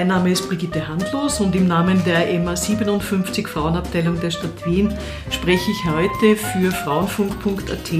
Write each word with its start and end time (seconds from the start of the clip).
Mein 0.00 0.08
Name 0.08 0.30
ist 0.30 0.48
Brigitte 0.48 0.88
Handlos 0.88 1.40
und 1.40 1.54
im 1.54 1.68
Namen 1.68 2.02
der 2.06 2.26
EMA 2.26 2.56
57 2.56 3.46
Frauenabteilung 3.46 4.18
der 4.18 4.30
Stadt 4.30 4.64
Wien 4.64 4.94
spreche 5.30 5.70
ich 5.70 5.90
heute 5.90 6.36
für 6.36 6.72
Frauenfunk.at 6.72 7.92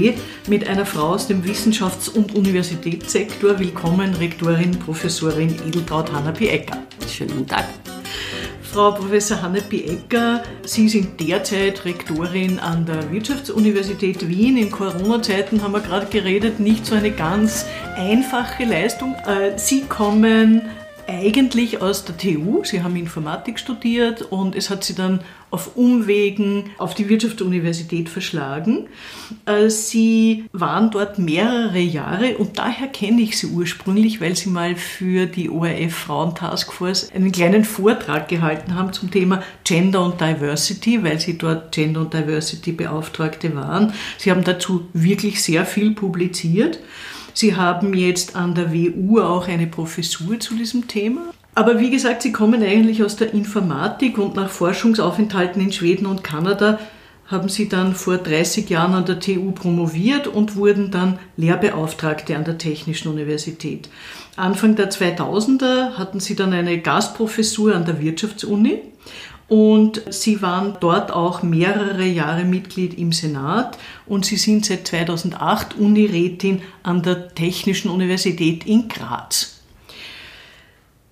mit 0.48 0.66
einer 0.66 0.86
Frau 0.86 1.09
aus 1.09 1.28
dem 1.28 1.45
Wissenschafts- 1.45 2.09
und 2.09 2.34
Universitätssektor. 2.34 3.59
Willkommen, 3.59 4.14
Rektorin, 4.14 4.70
Professorin 4.78 5.55
Edeltraut 5.68 6.10
Hanna-Ecker. 6.10 6.78
Schönen 7.06 7.32
guten 7.32 7.48
Tag. 7.48 7.66
Frau 8.62 8.92
Professor 8.92 9.42
Hanne-P. 9.42 9.84
Ecker, 9.84 10.42
Sie 10.64 10.88
sind 10.88 11.20
derzeit 11.20 11.84
Rektorin 11.84 12.60
an 12.60 12.87
der 12.87 13.12
Wirtschaftsuniversität 13.12 14.27
Wien. 14.27 14.56
In 14.56 14.70
Corona-Zeiten 14.70 15.62
haben 15.62 15.73
wir 15.73 15.80
gerade 15.80 16.06
geredet, 16.06 16.60
nicht 16.60 16.87
so 16.87 16.95
eine 16.95 17.10
ganz 17.10 17.66
einfache 17.96 18.64
Leistung. 18.64 19.16
Äh, 19.27 19.59
Sie 19.59 19.82
kommen 19.82 20.62
eigentlich 21.06 21.80
aus 21.80 22.04
der 22.04 22.16
TU. 22.16 22.62
Sie 22.64 22.82
haben 22.82 22.96
Informatik 22.96 23.58
studiert 23.58 24.22
und 24.22 24.54
es 24.54 24.70
hat 24.70 24.84
sie 24.84 24.95
dann 24.95 25.20
auf 25.50 25.77
Umwegen 25.77 26.70
auf 26.78 26.95
die 26.95 27.08
Wirtschaftsuniversität 27.08 28.08
verschlagen. 28.08 28.86
Äh, 29.46 29.68
sie 29.68 30.44
waren 30.52 30.91
dort 30.91 31.18
mehrere 31.18 31.80
Jahre 31.80 32.36
und 32.38 32.58
daher 32.58 32.86
kenne 32.86 33.22
ich 33.22 33.38
sie 33.38 33.48
ursprünglich, 33.48 34.20
weil 34.20 34.36
sie 34.36 34.50
mal 34.50 34.77
für 34.77 35.27
die 35.27 35.50
ORF 35.50 35.94
Frauen 35.94 36.34
Taskforce 36.34 37.10
einen 37.12 37.32
kleinen 37.32 37.64
Vortrag 37.64 38.28
gehalten 38.28 38.74
haben 38.74 38.92
zum 38.92 39.10
Thema 39.10 39.42
Gender 39.64 40.05
und 40.05 40.20
Diversity, 40.20 41.02
weil 41.02 41.19
sie 41.19 41.36
dort 41.36 41.72
Gender 41.72 42.02
und 42.02 42.14
Diversity 42.14 42.72
Beauftragte 42.72 43.55
waren. 43.55 43.92
Sie 44.19 44.30
haben 44.30 44.44
dazu 44.44 44.86
wirklich 44.92 45.42
sehr 45.42 45.66
viel 45.66 45.92
publiziert. 45.92 46.78
Sie 47.34 47.57
haben 47.57 47.95
jetzt 47.95 48.36
an 48.36 48.55
der 48.55 48.73
WU 48.73 49.20
auch 49.20 49.48
eine 49.48 49.67
Professur 49.67 50.39
zu 50.41 50.55
diesem 50.55 50.89
Thema. 50.89 51.33
Aber 51.55 51.81
wie 51.81 51.91
gesagt, 51.91 52.22
Sie 52.22 52.33
kommen 52.33 52.62
eigentlich 52.62 53.03
aus 53.03 53.17
der 53.17 53.34
Informatik 53.34 54.19
und 54.19 54.37
nach 54.37 54.50
Forschungsaufenthalten 54.50 55.61
in 55.61 55.72
Schweden 55.72 56.06
und 56.06 56.22
Kanada 56.22 56.78
haben 57.27 57.48
Sie 57.48 57.69
dann 57.69 57.95
vor 57.95 58.19
30 58.19 58.69
Jahren 58.69 58.95
an 58.95 59.05
der 59.05 59.20
TU 59.20 59.53
promoviert 59.53 60.27
und 60.27 60.56
wurden 60.56 60.91
dann 60.91 61.19
Lehrbeauftragte 61.37 62.37
an 62.37 62.45
der 62.45 62.59
Technischen 62.59 63.09
Universität. 63.09 63.89
Anfang 64.37 64.75
der 64.75 64.91
2000er 64.91 65.92
hatten 65.97 66.19
Sie 66.19 66.34
dann 66.34 66.53
eine 66.53 66.81
Gastprofessur 66.81 67.75
an 67.75 67.84
der 67.84 68.00
Wirtschaftsuni 68.00 68.81
und 69.51 70.01
Sie 70.11 70.43
waren 70.43 70.77
dort 70.79 71.11
auch 71.11 71.43
mehrere 71.43 72.06
Jahre 72.06 72.45
Mitglied 72.45 72.97
im 72.97 73.11
Senat 73.11 73.77
und 74.06 74.25
Sie 74.25 74.37
sind 74.37 74.65
seit 74.65 74.87
2008 74.87 75.77
Unirätin 75.77 76.62
an 76.84 77.03
der 77.03 77.34
Technischen 77.34 77.91
Universität 77.91 78.65
in 78.65 78.89
Graz. 78.89 79.61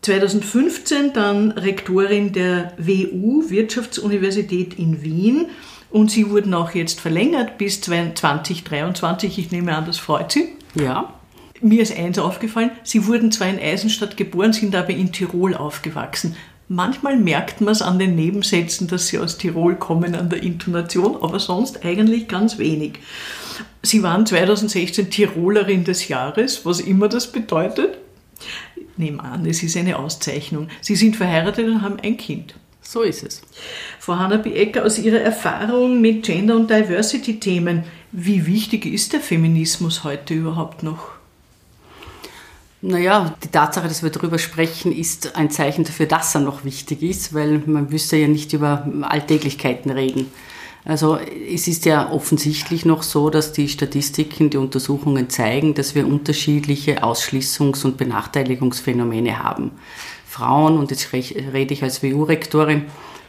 2015 0.03 1.12
dann 1.14 1.50
Rektorin 1.50 2.33
der 2.33 2.75
WU 2.78 3.50
Wirtschaftsuniversität 3.50 4.78
in 4.78 5.03
Wien 5.03 5.47
und 5.91 6.12
Sie 6.12 6.31
wurden 6.31 6.55
auch 6.55 6.70
jetzt 6.70 7.00
verlängert 7.00 7.59
bis 7.59 7.81
2023. 7.81 9.36
Ich 9.36 9.50
nehme 9.50 9.75
an, 9.75 9.84
das 9.84 9.98
freut 9.98 10.31
Sie. 10.31 10.50
Ja. 10.77 11.12
Mir 11.61 11.83
ist 11.83 11.98
eins 11.98 12.20
aufgefallen, 12.20 12.70
Sie 12.84 13.09
wurden 13.09 13.33
zwar 13.33 13.48
in 13.48 13.59
Eisenstadt 13.59 14.16
geboren, 14.16 14.53
sind 14.53 14.77
aber 14.77 14.91
in 14.91 15.11
Tirol 15.11 15.56
aufgewachsen. 15.56 16.36
Manchmal 16.69 17.16
merkt 17.16 17.62
man 17.62 17.72
es 17.72 17.80
an 17.80 17.98
den 17.98 18.14
Nebensätzen, 18.14 18.88
dass 18.88 19.08
sie 19.08 19.19
aus 19.19 19.38
Tirol 19.38 19.77
kommen, 19.77 20.14
an 20.14 20.28
der 20.28 20.42
Intonation, 20.42 21.16
aber 21.22 21.41
sonst 21.41 21.84
eigentlich 21.84 22.28
ganz 22.28 22.58
wenig. 22.58 22.98
Sie 23.83 24.02
waren 24.02 24.27
2016 24.27 25.10
Tirolerin 25.10 25.84
des 25.84 26.08
Jahres, 26.08 26.66
was 26.66 26.80
immer 26.80 27.08
das 27.08 27.33
bedeutet. 27.33 27.97
Ich 28.77 28.98
nehme 28.98 29.22
an, 29.22 29.47
es 29.47 29.62
ist 29.62 29.78
eine 29.78 29.98
Auszeichnung. 29.98 30.69
Sie 30.82 30.94
sind 30.94 31.16
verheiratet 31.16 31.66
und 31.66 31.81
haben 31.81 31.98
ein 32.00 32.19
Kind. 32.19 32.54
So 32.82 33.03
ist 33.03 33.22
es. 33.22 33.42
Frau 33.98 34.16
Hanna-B. 34.16 34.53
Ecker, 34.53 34.84
aus 34.84 34.98
Ihrer 34.98 35.21
Erfahrung 35.21 36.00
mit 36.00 36.25
Gender- 36.25 36.56
und 36.56 36.71
Diversity-Themen, 36.71 37.84
wie 38.12 38.47
wichtig 38.47 38.87
ist 38.87 39.12
der 39.12 39.21
Feminismus 39.21 40.04
heute 40.04 40.34
überhaupt 40.34 40.82
noch? 40.82 41.17
Naja, 42.81 43.34
die 43.43 43.49
Tatsache, 43.49 43.89
dass 43.89 44.05
wir 44.05 44.11
darüber 44.11 44.39
sprechen, 44.39 44.93
ist 44.93 45.34
ein 45.37 45.50
Zeichen 45.50 45.83
dafür, 45.84 46.06
dass 46.06 46.34
er 46.37 46.43
noch 46.43 46.65
wichtig 46.65 47.03
ist, 47.03 47.34
weil 47.34 47.61
man 47.66 47.89
müsste 47.89 48.16
ja 48.16 48.28
nicht 48.28 48.53
über 48.53 48.87
Alltäglichkeiten 49.03 49.91
reden. 49.91 50.27
Also 50.84 51.16
es 51.16 51.66
ist 51.66 51.84
ja 51.87 52.11
offensichtlich 52.12 52.84
noch 52.84 53.03
so, 53.03 53.31
dass 53.31 53.53
die 53.53 53.69
Statistiken, 53.69 54.49
die 54.49 54.59
Untersuchungen 54.59 55.28
zeigen, 55.28 55.75
dass 55.75 55.97
wir 55.97 56.06
unterschiedliche 56.06 57.03
Ausschließungs- 57.03 57.84
und 57.84 57.97
Benachteiligungsphänomene 57.97 59.43
haben. 59.43 59.72
Frauen, 60.25 60.78
und 60.78 60.93
jetzt 60.93 61.12
rede 61.12 61.75
ich 61.75 61.83
als 61.83 62.03
WU-Rektorin, 62.03 62.84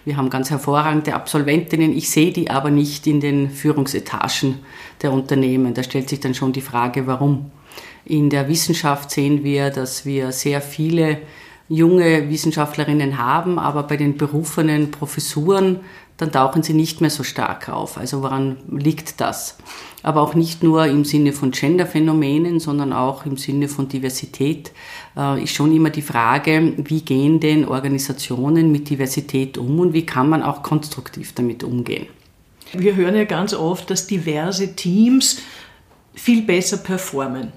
wir 0.05 0.15
haben 0.15 0.29
ganz 0.29 0.49
hervorragende 0.49 1.13
Absolventinnen. 1.13 1.91
Ich 1.91 2.09
sehe 2.09 2.31
die 2.31 2.49
aber 2.49 2.69
nicht 2.69 3.07
in 3.07 3.19
den 3.19 3.49
Führungsetagen 3.49 4.59
der 5.01 5.11
Unternehmen. 5.11 5.73
Da 5.73 5.83
stellt 5.83 6.07
sich 6.07 6.19
dann 6.19 6.35
schon 6.35 6.53
die 6.53 6.61
Frage, 6.61 7.07
warum. 7.07 7.51
In 8.05 8.29
der 8.29 8.47
Wissenschaft 8.47 9.11
sehen 9.11 9.43
wir, 9.43 9.69
dass 9.69 10.05
wir 10.05 10.31
sehr 10.31 10.61
viele 10.61 11.19
junge 11.69 12.29
Wissenschaftlerinnen 12.29 13.19
haben, 13.19 13.59
aber 13.59 13.83
bei 13.83 13.95
den 13.95 14.17
berufenen 14.17 14.91
Professuren, 14.91 15.81
dann 16.17 16.31
tauchen 16.33 16.63
sie 16.63 16.73
nicht 16.73 16.99
mehr 16.99 17.09
so 17.09 17.23
stark 17.23 17.69
auf. 17.69 17.97
Also 17.97 18.21
woran 18.21 18.57
liegt 18.69 19.21
das? 19.21 19.57
Aber 20.03 20.21
auch 20.21 20.33
nicht 20.33 20.63
nur 20.63 20.85
im 20.85 21.05
Sinne 21.05 21.31
von 21.31 21.51
Genderphänomenen, 21.51 22.59
sondern 22.59 22.91
auch 22.91 23.25
im 23.25 23.37
Sinne 23.37 23.69
von 23.69 23.87
Diversität 23.87 24.71
äh, 25.15 25.41
ist 25.41 25.53
schon 25.53 25.73
immer 25.73 25.91
die 25.91 26.01
Frage, 26.01 26.73
wie 26.77 27.01
gehen 27.01 27.39
denn 27.39 27.65
Organisationen 27.65 28.71
mit 28.71 28.89
Diversität 28.89 29.57
um 29.57 29.79
und 29.79 29.93
wie 29.93 30.05
kann 30.05 30.27
man 30.27 30.43
auch 30.43 30.61
konstruktiv 30.61 31.33
damit 31.33 31.63
umgehen? 31.63 32.07
Wir 32.73 32.95
hören 32.95 33.15
ja 33.15 33.23
ganz 33.23 33.53
oft, 33.53 33.89
dass 33.89 34.05
diverse 34.05 34.75
Teams 34.75 35.41
viel 36.19 36.41
besser 36.43 36.77
performen. 36.77 37.51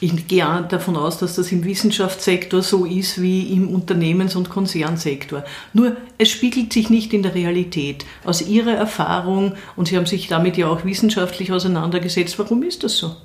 Ich 0.00 0.26
gehe 0.26 0.66
davon 0.68 0.96
aus, 0.96 1.18
dass 1.18 1.36
das 1.36 1.52
im 1.52 1.64
Wissenschaftssektor 1.64 2.62
so 2.62 2.84
ist 2.84 3.22
wie 3.22 3.52
im 3.52 3.68
Unternehmens- 3.68 4.36
und 4.36 4.50
Konzernsektor. 4.50 5.44
Nur 5.72 5.96
es 6.18 6.30
spiegelt 6.30 6.72
sich 6.72 6.90
nicht 6.90 7.12
in 7.12 7.22
der 7.22 7.34
Realität. 7.34 8.04
Aus 8.24 8.42
Ihrer 8.42 8.72
Erfahrung, 8.72 9.54
und 9.76 9.88
Sie 9.88 9.96
haben 9.96 10.06
sich 10.06 10.28
damit 10.28 10.56
ja 10.56 10.68
auch 10.68 10.84
wissenschaftlich 10.84 11.52
auseinandergesetzt, 11.52 12.38
warum 12.38 12.62
ist 12.62 12.82
das 12.82 12.98
so? 12.98 13.16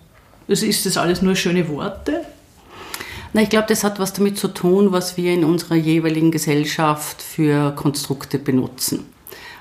Ist 0.48 0.86
das 0.86 0.98
alles 0.98 1.22
nur 1.22 1.36
schöne 1.36 1.68
Worte? 1.70 2.22
Na, 3.34 3.42
ich 3.42 3.50
glaube, 3.50 3.68
das 3.68 3.84
hat 3.84 4.00
was 4.00 4.14
damit 4.14 4.38
zu 4.38 4.48
tun, 4.48 4.92
was 4.92 5.18
wir 5.18 5.34
in 5.34 5.44
unserer 5.44 5.76
jeweiligen 5.76 6.32
Gesellschaft 6.32 7.22
für 7.22 7.72
Konstrukte 7.72 8.40
benutzen. 8.40 9.06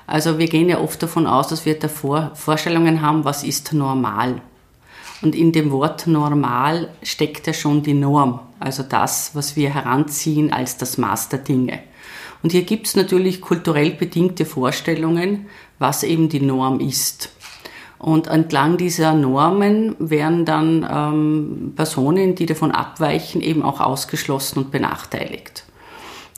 Also 0.07 0.39
wir 0.39 0.47
gehen 0.47 0.69
ja 0.69 0.79
oft 0.79 1.03
davon 1.03 1.27
aus, 1.27 1.49
dass 1.49 1.65
wir 1.65 1.77
davor 1.77 2.31
Vorstellungen 2.33 3.01
haben, 3.01 3.25
was 3.25 3.43
ist 3.43 3.73
normal. 3.73 4.41
Und 5.21 5.35
in 5.35 5.51
dem 5.51 5.71
Wort 5.71 6.07
normal 6.07 6.89
steckt 7.03 7.47
ja 7.47 7.53
schon 7.53 7.83
die 7.83 7.93
Norm, 7.93 8.39
also 8.59 8.83
das, 8.83 9.35
was 9.35 9.55
wir 9.55 9.73
heranziehen 9.73 10.53
als 10.53 10.77
das 10.77 10.97
Maß 10.97 11.29
der 11.29 11.39
Dinge. 11.39 11.79
Und 12.41 12.51
hier 12.51 12.63
gibt 12.63 12.87
es 12.87 12.95
natürlich 12.95 13.41
kulturell 13.41 13.91
bedingte 13.91 14.45
Vorstellungen, 14.45 15.47
was 15.77 16.03
eben 16.03 16.29
die 16.29 16.39
Norm 16.39 16.79
ist. 16.79 17.33
Und 17.97 18.27
entlang 18.27 18.77
dieser 18.77 19.13
Normen 19.13 19.95
werden 19.99 20.45
dann 20.45 20.87
ähm, 20.89 21.73
Personen, 21.75 22.33
die 22.35 22.45
davon 22.45 22.71
abweichen, 22.71 23.41
eben 23.41 23.61
auch 23.61 23.81
ausgeschlossen 23.81 24.59
und 24.59 24.71
benachteiligt. 24.71 25.65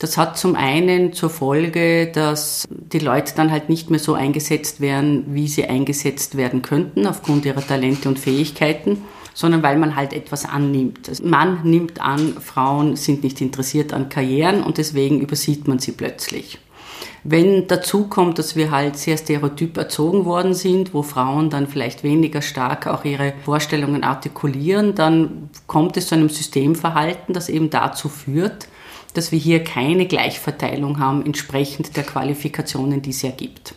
Das 0.02 0.18
hat 0.18 0.36
zum 0.36 0.56
einen 0.56 1.14
zur 1.14 1.30
Folge, 1.30 2.08
dass 2.08 2.68
die 2.72 2.98
Leute 2.98 3.34
dann 3.36 3.52
halt 3.52 3.70
nicht 3.70 3.92
mehr 3.92 4.00
so 4.00 4.16
eingesetzt 4.16 4.82
werden, 4.82 5.26
wie 5.28 5.48
sie 5.48 5.66
eingesetzt 5.66 6.36
werden 6.36 6.64
könnten, 6.64 7.06
aufgrund 7.06 7.46
ihrer 7.46 7.62
Talente 7.62 8.10
und 8.10 8.18
Fähigkeiten, 8.18 9.04
sondern 9.36 9.62
weil 9.62 9.78
man 9.78 9.96
halt 9.96 10.14
etwas 10.14 10.46
annimmt. 10.46 11.08
Also 11.08 11.24
man 11.24 11.60
nimmt 11.62 12.02
an, 12.02 12.34
Frauen 12.42 12.96
sind 12.96 13.22
nicht 13.22 13.42
interessiert 13.42 13.94
an 13.94 14.10
Karrieren 14.10 14.64
und 14.64 14.80
deswegen 14.80 15.22
übersieht 15.22 15.68
man 15.68 15.78
sie 15.78 15.92
plötzlich. 15.92 16.58
Wenn 17.24 17.68
dazu 17.68 18.08
kommt, 18.08 18.40
dass 18.40 18.56
wir 18.56 18.72
halt 18.72 18.98
sehr 18.98 19.18
stereotyp 19.18 19.78
erzogen 19.78 20.26
worden 20.26 20.56
sind, 20.56 20.96
wo 20.96 21.04
Frauen 21.04 21.52
dann 21.52 21.68
vielleicht 21.68 22.04
weniger 22.04 22.42
stark 22.42 22.88
auch 22.88 23.06
ihre 23.06 23.34
Vorstellungen 23.46 24.04
artikulieren, 24.04 24.96
dann 24.96 25.52
kommt 25.68 25.96
es 25.96 26.08
zu 26.08 26.16
einem 26.16 26.30
Systemverhalten, 26.30 27.36
das 27.36 27.50
eben 27.50 27.70
dazu 27.70 28.10
führt, 28.10 28.68
dass 29.14 29.32
wir 29.32 29.40
hier 29.40 29.64
keine 29.64 30.06
Gleichverteilung 30.06 31.00
haben 31.00 31.26
entsprechend 31.26 31.96
der 31.98 32.04
Qualifikationen, 32.04 33.02
die 33.02 33.12
es 33.12 33.22
ja 33.22 33.32
gibt. 33.32 33.76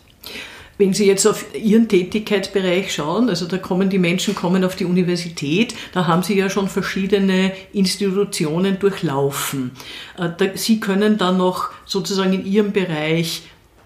Wenn 0.77 0.93
Sie 0.93 1.07
jetzt 1.07 1.25
auf 1.25 1.45
Ihren 1.55 1.87
Tätigkeitsbereich 1.87 2.93
schauen, 2.93 3.29
also 3.29 3.45
da 3.45 3.57
kommen 3.57 3.89
die 3.89 3.97
Menschen 3.97 4.35
kommen 4.35 4.65
auf 4.65 4.75
die 4.75 4.83
Universität, 4.83 5.73
da 5.93 6.05
haben 6.05 6.21
Sie 6.21 6.37
ja 6.37 6.49
schon 6.49 6.67
verschiedene 6.67 7.53
Institutionen 7.71 8.77
durchlaufen. 8.77 9.71
Äh, 10.17 10.49
Sie 10.55 10.81
können 10.81 11.17
dann 11.17 11.37
noch 11.37 11.69
sozusagen 11.85 12.33
in 12.33 12.45
Ihrem 12.45 12.73
Bereich 12.73 13.43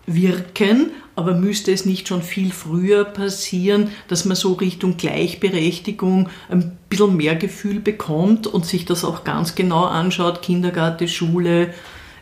wirken, 0.08 0.92
aber 1.20 1.34
müsste 1.34 1.74
es 1.74 1.86
nicht 1.86 2.08
schon 2.08 2.22
viel 2.22 2.52
früher 2.52 3.04
passieren, 3.04 3.90
dass 4.08 4.24
man 4.24 4.38
so 4.38 4.54
Richtung 4.54 4.96
Gleichberechtigung 4.96 6.30
ein 6.48 6.78
bisschen 6.88 7.18
mehr 7.18 7.36
Gefühl 7.36 7.82
bekommt 7.82 8.48
und 8.48 8.66
sich 8.66 8.86
das 8.86 9.04
auch 9.04 9.26
ganz 9.26 9.54
genau 9.54 9.84
anschaut, 9.84 10.42
Kindergarten, 10.42 11.10
Schule, 11.10 11.74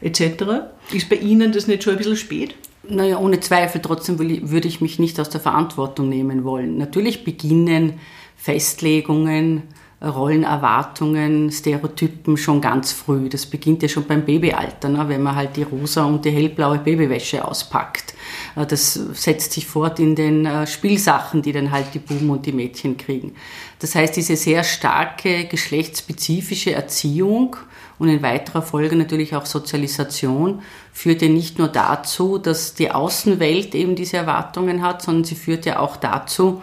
etc. 0.01 0.45
Ist 0.91 1.09
bei 1.09 1.17
Ihnen 1.17 1.51
das 1.51 1.67
nicht 1.67 1.83
schon 1.83 1.94
ein 1.94 1.97
bisschen 1.97 2.17
spät? 2.17 2.55
Naja, 2.89 3.19
ohne 3.19 3.39
Zweifel. 3.39 3.81
Trotzdem 3.81 4.17
würde 4.17 4.67
ich 4.67 4.81
mich 4.81 4.97
nicht 4.97 5.19
aus 5.19 5.29
der 5.29 5.41
Verantwortung 5.41 6.09
nehmen 6.09 6.44
wollen. 6.44 6.79
Natürlich 6.79 7.23
beginnen 7.23 7.99
Festlegungen, 8.35 9.63
Rollenerwartungen, 10.03 11.51
Stereotypen 11.51 12.38
schon 12.38 12.61
ganz 12.61 12.91
früh. 12.91 13.29
Das 13.29 13.45
beginnt 13.45 13.81
ja 13.81 13.89
schon 13.89 14.05
beim 14.05 14.25
Babyalter, 14.25 14.89
ne? 14.89 15.05
wenn 15.07 15.23
man 15.23 15.35
halt 15.35 15.55
die 15.55 15.63
rosa 15.63 16.05
und 16.05 16.23
die 16.23 16.29
hellblaue 16.29 16.79
Babywäsche 16.79 17.44
auspackt. 17.45 18.13
Äh, 18.56 18.66
das 18.66 18.94
setzt 18.94 19.54
sich 19.54 19.66
fort 19.68 20.00
in 20.00 20.16
den 20.16 20.45
äh, 20.45 20.68
Spielsachen, 20.68 21.42
die 21.42 21.51
dann 21.51 21.72
halt 21.72 21.94
die 21.94 22.00
Buben 22.00 22.30
und 22.30 22.45
die 22.45 22.51
Mädchen 22.51 22.98
kriegen. 22.98 23.34
Das 23.80 23.95
heißt, 23.95 24.16
diese 24.16 24.36
sehr 24.36 24.63
starke 24.63 25.45
geschlechtsspezifische 25.45 26.74
Erziehung 26.74 27.56
und 28.00 28.10
in 28.10 28.22
weiterer 28.22 28.62
Folge 28.62 28.95
natürlich 28.95 29.36
auch 29.36 29.45
Sozialisation 29.45 30.62
führt 30.94 31.22
ja 31.22 31.30
nicht 31.30 31.57
nur 31.57 31.68
dazu, 31.68 32.38
dass 32.38 32.74
die 32.74 32.92
Außenwelt 32.92 33.74
eben 33.75 33.95
diese 33.95 34.18
Erwartungen 34.18 34.81
hat, 34.81 35.01
sondern 35.01 35.24
sie 35.24 35.36
führt 35.36 35.66
ja 35.66 35.80
auch 35.80 35.98
dazu, 35.98 36.62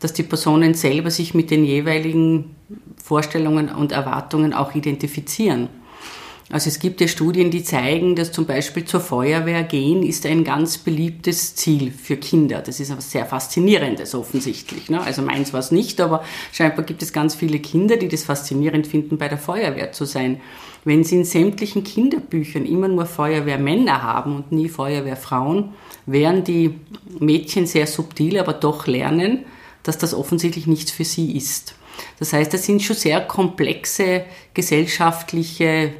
dass 0.00 0.12
die 0.12 0.22
Personen 0.22 0.74
selber 0.74 1.10
sich 1.10 1.34
mit 1.34 1.50
den 1.50 1.64
jeweiligen 1.64 2.54
Vorstellungen 3.02 3.68
und 3.68 3.92
Erwartungen 3.92 4.52
auch 4.52 4.74
identifizieren. 4.74 5.68
Also 6.48 6.68
es 6.68 6.78
gibt 6.78 7.00
ja 7.00 7.08
Studien, 7.08 7.50
die 7.50 7.64
zeigen, 7.64 8.14
dass 8.14 8.30
zum 8.30 8.46
Beispiel 8.46 8.84
zur 8.84 9.00
Feuerwehr 9.00 9.64
gehen 9.64 10.04
ist 10.04 10.24
ein 10.26 10.44
ganz 10.44 10.78
beliebtes 10.78 11.56
Ziel 11.56 11.90
für 11.90 12.16
Kinder. 12.16 12.62
Das 12.62 12.78
ist 12.78 12.96
was 12.96 13.10
sehr 13.10 13.26
Faszinierendes 13.26 14.14
offensichtlich. 14.14 14.88
Ne? 14.88 15.00
Also 15.00 15.22
meins 15.22 15.52
war 15.52 15.58
es 15.58 15.72
nicht, 15.72 16.00
aber 16.00 16.22
scheinbar 16.52 16.84
gibt 16.84 17.02
es 17.02 17.12
ganz 17.12 17.34
viele 17.34 17.58
Kinder, 17.58 17.96
die 17.96 18.06
das 18.06 18.22
faszinierend 18.22 18.86
finden, 18.86 19.18
bei 19.18 19.26
der 19.26 19.38
Feuerwehr 19.38 19.90
zu 19.90 20.04
sein. 20.04 20.40
Wenn 20.84 21.02
sie 21.02 21.16
in 21.16 21.24
sämtlichen 21.24 21.82
Kinderbüchern 21.82 22.64
immer 22.64 22.86
nur 22.86 23.06
Feuerwehrmänner 23.06 24.04
haben 24.04 24.36
und 24.36 24.52
nie 24.52 24.68
Feuerwehrfrauen, 24.68 25.70
werden 26.06 26.44
die 26.44 26.78
Mädchen 27.18 27.66
sehr 27.66 27.88
subtil, 27.88 28.38
aber 28.38 28.52
doch 28.52 28.86
lernen, 28.86 29.46
dass 29.82 29.98
das 29.98 30.14
offensichtlich 30.14 30.68
nichts 30.68 30.92
für 30.92 31.04
sie 31.04 31.36
ist. 31.36 31.74
Das 32.20 32.32
heißt, 32.32 32.54
das 32.54 32.64
sind 32.64 32.82
schon 32.82 32.94
sehr 32.94 33.20
komplexe 33.20 34.24
gesellschaftliche 34.54 35.92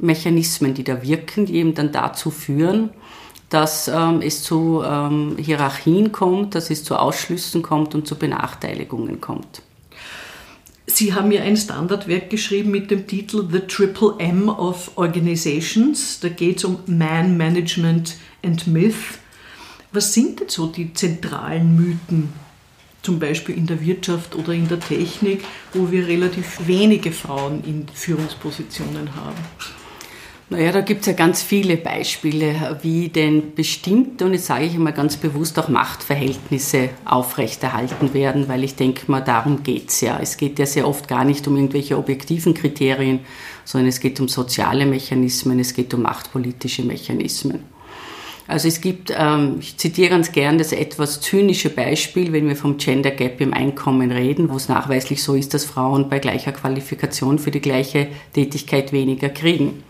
Mechanismen, 0.00 0.74
die 0.74 0.84
da 0.84 1.02
wirken, 1.02 1.46
die 1.46 1.56
eben 1.56 1.74
dann 1.74 1.92
dazu 1.92 2.30
führen, 2.30 2.90
dass 3.48 3.88
ähm, 3.88 4.22
es 4.22 4.42
zu 4.42 4.82
ähm, 4.84 5.36
Hierarchien 5.38 6.12
kommt, 6.12 6.54
dass 6.54 6.70
es 6.70 6.84
zu 6.84 6.96
Ausschlüssen 6.96 7.62
kommt 7.62 7.94
und 7.94 8.06
zu 8.06 8.16
Benachteiligungen 8.16 9.20
kommt. 9.20 9.62
Sie 10.86 11.14
haben 11.14 11.30
ja 11.30 11.42
ein 11.42 11.56
Standardwerk 11.56 12.30
geschrieben 12.30 12.70
mit 12.70 12.90
dem 12.90 13.06
Titel 13.06 13.48
The 13.50 13.60
Triple 13.60 14.14
M 14.18 14.48
of 14.48 14.90
Organizations. 14.96 16.18
Da 16.20 16.28
geht 16.28 16.58
es 16.58 16.64
um 16.64 16.78
Man 16.86 17.36
Management 17.36 18.16
and 18.44 18.66
Myth. 18.66 19.18
Was 19.92 20.14
sind 20.14 20.40
denn 20.40 20.48
so 20.48 20.66
die 20.66 20.92
zentralen 20.92 21.76
Mythen 21.76 22.32
zum 23.02 23.18
Beispiel 23.18 23.56
in 23.56 23.66
der 23.66 23.80
Wirtschaft 23.80 24.34
oder 24.36 24.52
in 24.52 24.68
der 24.68 24.80
Technik, 24.80 25.44
wo 25.72 25.90
wir 25.90 26.06
relativ 26.06 26.66
wenige 26.66 27.12
Frauen 27.12 27.64
in 27.64 27.86
Führungspositionen 27.92 29.14
haben. 29.16 29.38
Naja, 30.52 30.72
da 30.72 30.80
gibt 30.80 31.02
es 31.02 31.06
ja 31.06 31.12
ganz 31.12 31.44
viele 31.44 31.76
Beispiele, 31.76 32.80
wie 32.82 33.08
denn 33.08 33.54
bestimmte, 33.54 34.24
und 34.24 34.32
jetzt 34.32 34.46
sage 34.46 34.64
ich 34.64 34.74
einmal 34.74 34.92
ganz 34.92 35.16
bewusst, 35.16 35.56
auch 35.60 35.68
Machtverhältnisse 35.68 36.88
aufrechterhalten 37.04 38.12
werden, 38.14 38.48
weil 38.48 38.64
ich 38.64 38.74
denke 38.74 39.08
mal, 39.08 39.20
darum 39.20 39.62
geht 39.62 39.90
es 39.90 40.00
ja. 40.00 40.18
Es 40.20 40.36
geht 40.36 40.58
ja 40.58 40.66
sehr 40.66 40.88
oft 40.88 41.06
gar 41.06 41.24
nicht 41.24 41.46
um 41.46 41.54
irgendwelche 41.54 41.96
objektiven 41.96 42.54
Kriterien, 42.54 43.20
sondern 43.64 43.90
es 43.90 44.00
geht 44.00 44.18
um 44.18 44.26
soziale 44.26 44.86
Mechanismen, 44.86 45.60
es 45.60 45.72
geht 45.72 45.94
um 45.94 46.02
machtpolitische 46.02 46.82
Mechanismen. 46.82 47.60
Also 48.48 48.66
es 48.66 48.80
gibt, 48.80 49.14
ähm, 49.16 49.58
ich 49.60 49.76
zitiere 49.76 50.10
ganz 50.10 50.32
gern 50.32 50.58
das 50.58 50.72
etwas 50.72 51.20
zynische 51.20 51.70
Beispiel, 51.70 52.32
wenn 52.32 52.48
wir 52.48 52.56
vom 52.56 52.76
Gender 52.76 53.12
Gap 53.12 53.40
im 53.40 53.54
Einkommen 53.54 54.10
reden, 54.10 54.50
wo 54.50 54.56
es 54.56 54.68
nachweislich 54.68 55.22
so 55.22 55.36
ist, 55.36 55.54
dass 55.54 55.64
Frauen 55.64 56.08
bei 56.08 56.18
gleicher 56.18 56.50
Qualifikation 56.50 57.38
für 57.38 57.52
die 57.52 57.60
gleiche 57.60 58.08
Tätigkeit 58.34 58.92
weniger 58.92 59.28
kriegen. 59.28 59.84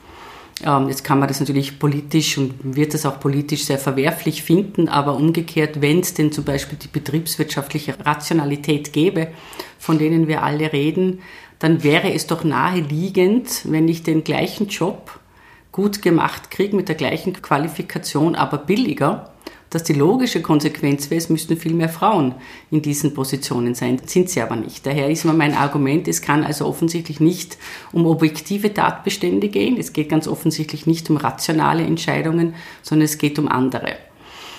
Ähm, 0.64 0.88
jetzt 0.88 1.04
kann 1.04 1.18
man 1.18 1.28
das 1.28 1.40
natürlich 1.40 1.78
politisch 1.78 2.36
und 2.38 2.76
wird 2.76 2.94
das 2.94 3.06
auch 3.06 3.20
politisch 3.20 3.64
sehr 3.64 3.78
verwerflich 3.78 4.42
finden, 4.42 4.88
aber 4.88 5.14
umgekehrt, 5.14 5.80
wenn 5.80 6.00
es 6.00 6.14
denn 6.14 6.32
zum 6.32 6.44
Beispiel 6.44 6.78
die 6.78 6.88
betriebswirtschaftliche 6.88 7.94
Rationalität 8.04 8.92
gäbe, 8.92 9.28
von 9.78 9.98
denen 9.98 10.28
wir 10.28 10.42
alle 10.42 10.72
reden, 10.72 11.20
dann 11.58 11.82
wäre 11.82 12.12
es 12.12 12.26
doch 12.26 12.44
naheliegend, 12.44 13.62
wenn 13.64 13.88
ich 13.88 14.02
den 14.02 14.24
gleichen 14.24 14.68
Job 14.68 15.18
gut 15.72 16.02
gemacht 16.02 16.50
kriege 16.50 16.74
mit 16.74 16.88
der 16.88 16.96
gleichen 16.96 17.32
Qualifikation, 17.34 18.34
aber 18.34 18.58
billiger, 18.58 19.29
dass 19.70 19.84
die 19.84 19.92
logische 19.92 20.42
Konsequenz 20.42 21.10
wäre, 21.10 21.18
es 21.18 21.30
müssten 21.30 21.56
viel 21.56 21.74
mehr 21.74 21.88
Frauen 21.88 22.34
in 22.70 22.82
diesen 22.82 23.14
Positionen 23.14 23.74
sein. 23.74 24.00
Sind 24.04 24.28
sie 24.28 24.42
aber 24.42 24.56
nicht. 24.56 24.84
Daher 24.84 25.08
ist 25.08 25.24
immer 25.24 25.32
mein 25.32 25.54
Argument, 25.54 26.08
es 26.08 26.22
kann 26.22 26.44
also 26.44 26.66
offensichtlich 26.66 27.20
nicht 27.20 27.56
um 27.92 28.04
objektive 28.04 28.74
Tatbestände 28.74 29.48
gehen. 29.48 29.78
Es 29.78 29.92
geht 29.92 30.08
ganz 30.08 30.26
offensichtlich 30.26 30.86
nicht 30.86 31.08
um 31.08 31.16
rationale 31.16 31.84
Entscheidungen, 31.84 32.54
sondern 32.82 33.04
es 33.04 33.18
geht 33.18 33.38
um 33.38 33.46
andere. 33.46 33.96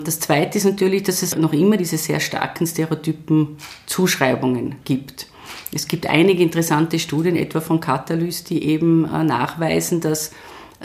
Das 0.03 0.19
Zweite 0.19 0.57
ist 0.57 0.63
natürlich, 0.63 1.03
dass 1.03 1.21
es 1.21 1.35
noch 1.35 1.53
immer 1.53 1.77
diese 1.77 1.97
sehr 1.97 2.19
starken 2.19 2.65
Stereotypen 2.65 3.57
Zuschreibungen 3.85 4.75
gibt. 4.85 5.27
Es 5.73 5.87
gibt 5.87 6.07
einige 6.07 6.41
interessante 6.41 6.99
Studien, 6.99 7.35
etwa 7.35 7.61
von 7.61 7.79
Catalyst, 7.79 8.49
die 8.49 8.63
eben 8.63 9.05
äh, 9.05 9.23
nachweisen, 9.23 10.01
dass 10.01 10.31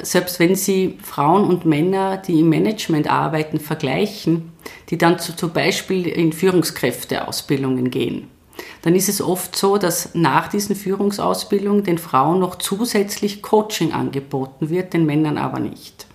selbst 0.03 0.39
wenn 0.41 0.55
Sie 0.55 0.99
Frauen 1.03 1.45
und 1.45 1.65
Männer, 1.65 2.19
die 2.19 2.41
im 2.41 2.49
Management 2.49 3.11
arbeiten, 3.11 3.61
vergleichen, 3.61 4.53
die 4.91 4.99
dann 4.99 5.19
zu, 5.19 5.35
zum 5.35 5.53
Beispiel 5.53 6.07
in 6.07 6.33
Führungskräfteausbildungen 6.33 7.91
gehen, 7.91 8.29
dann 8.83 8.95
ist 8.95 9.09
es 9.09 9.21
oft 9.21 9.57
so, 9.57 9.79
dass 9.79 10.15
nach 10.15 10.49
diesen 10.49 10.77
Führungsausbildungen 10.77 11.85
den 11.85 11.99
Frauen 11.99 12.41
noch 12.41 12.57
zusätzlich 12.57 13.43
Coaching 13.43 13.93
angeboten 13.93 14.71
wird, 14.71 14.93
den 14.93 15.07
Männern 15.07 15.39
aber 15.39 15.59
nicht. 15.59 16.07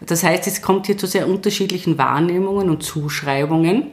Das 0.00 0.22
heißt, 0.22 0.46
es 0.46 0.62
kommt 0.62 0.86
hier 0.86 0.96
zu 0.96 1.06
sehr 1.06 1.28
unterschiedlichen 1.28 1.98
Wahrnehmungen 1.98 2.70
und 2.70 2.82
Zuschreibungen, 2.82 3.88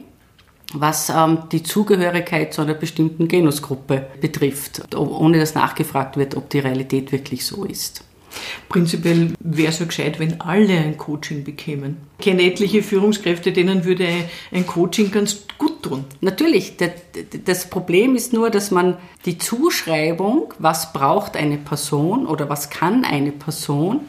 was 0.72 1.10
ähm, 1.10 1.38
die 1.52 1.62
Zugehörigkeit 1.62 2.52
zu 2.54 2.62
einer 2.62 2.74
bestimmten 2.74 3.28
Genusgruppe 3.28 4.06
betrifft, 4.20 4.94
ohne 4.94 5.38
dass 5.38 5.54
nachgefragt 5.54 6.16
wird, 6.16 6.36
ob 6.36 6.48
die 6.50 6.58
Realität 6.60 7.12
wirklich 7.12 7.44
so 7.44 7.64
ist. 7.64 8.04
Prinzipiell 8.68 9.32
wäre 9.40 9.68
es 9.68 9.78
ja 9.78 9.86
gescheit, 9.86 10.18
wenn 10.18 10.40
alle 10.40 10.76
ein 10.76 10.96
Coaching 10.96 11.44
bekämen. 11.44 11.96
Ich 12.18 12.24
kenne 12.24 12.42
etliche 12.42 12.82
Führungskräfte, 12.82 13.52
denen 13.52 13.84
würde 13.84 14.08
ein 14.52 14.66
Coaching 14.66 15.10
ganz 15.10 15.44
gut 15.58 15.82
tun. 15.82 16.04
Natürlich. 16.20 16.74
Das 17.44 17.70
Problem 17.70 18.16
ist 18.16 18.32
nur, 18.32 18.50
dass 18.50 18.70
man 18.70 18.96
die 19.24 19.38
Zuschreibung, 19.38 20.52
was 20.58 20.92
braucht 20.92 21.36
eine 21.36 21.58
Person 21.58 22.26
oder 22.26 22.48
was 22.48 22.70
kann 22.70 23.04
eine 23.04 23.32
Person, 23.32 24.00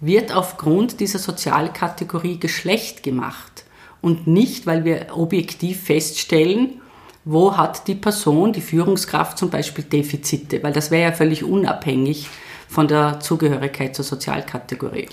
wird 0.00 0.34
aufgrund 0.34 1.00
dieser 1.00 1.20
Sozialkategorie 1.20 2.38
Geschlecht 2.38 3.02
gemacht 3.02 3.64
und 4.00 4.26
nicht, 4.26 4.66
weil 4.66 4.84
wir 4.84 5.06
objektiv 5.14 5.84
feststellen, 5.84 6.80
wo 7.24 7.56
hat 7.56 7.86
die 7.86 7.94
Person, 7.94 8.52
die 8.52 8.60
Führungskraft 8.60 9.38
zum 9.38 9.48
Beispiel 9.48 9.84
Defizite, 9.84 10.62
weil 10.62 10.72
das 10.72 10.90
wäre 10.90 11.10
ja 11.10 11.12
völlig 11.12 11.44
unabhängig 11.44 12.28
von 12.72 12.88
der 12.88 13.20
Zugehörigkeit 13.20 13.94
zur 13.94 14.04
Sozialkategorie. 14.04 15.06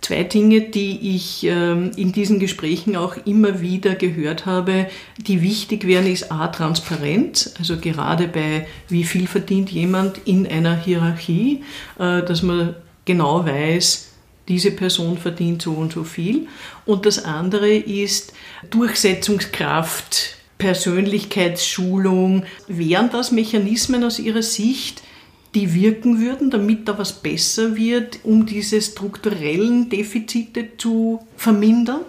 Zwei 0.00 0.24
Dinge, 0.24 0.62
die 0.62 1.14
ich 1.14 1.44
ähm, 1.44 1.92
in 1.96 2.12
diesen 2.12 2.40
Gesprächen 2.40 2.96
auch 2.96 3.16
immer 3.24 3.60
wieder 3.60 3.94
gehört 3.94 4.46
habe, 4.46 4.88
die 5.16 5.40
wichtig 5.40 5.86
wären, 5.86 6.06
ist 6.06 6.32
A, 6.32 6.48
Transparenz, 6.48 7.54
also 7.58 7.76
gerade 7.78 8.26
bei 8.26 8.66
wie 8.88 9.04
viel 9.04 9.28
verdient 9.28 9.70
jemand 9.70 10.18
in 10.26 10.46
einer 10.46 10.76
Hierarchie, 10.76 11.62
äh, 11.98 12.22
dass 12.22 12.42
man 12.42 12.74
genau 13.04 13.46
weiß, 13.46 14.10
diese 14.48 14.72
Person 14.72 15.16
verdient 15.16 15.62
so 15.62 15.72
und 15.72 15.92
so 15.92 16.02
viel. 16.02 16.48
Und 16.84 17.06
das 17.06 17.24
andere 17.24 17.70
ist 17.70 18.32
Durchsetzungskraft, 18.70 20.36
Persönlichkeitsschulung. 20.58 22.42
Wären 22.66 23.10
das 23.10 23.30
Mechanismen 23.30 24.02
aus 24.02 24.18
Ihrer 24.18 24.42
Sicht, 24.42 25.03
die 25.54 25.72
wirken 25.74 26.20
würden, 26.20 26.50
damit 26.50 26.88
da 26.88 26.98
was 26.98 27.12
besser 27.12 27.76
wird, 27.76 28.20
um 28.24 28.46
diese 28.46 28.80
strukturellen 28.80 29.88
Defizite 29.88 30.76
zu 30.76 31.20
vermindern? 31.36 32.00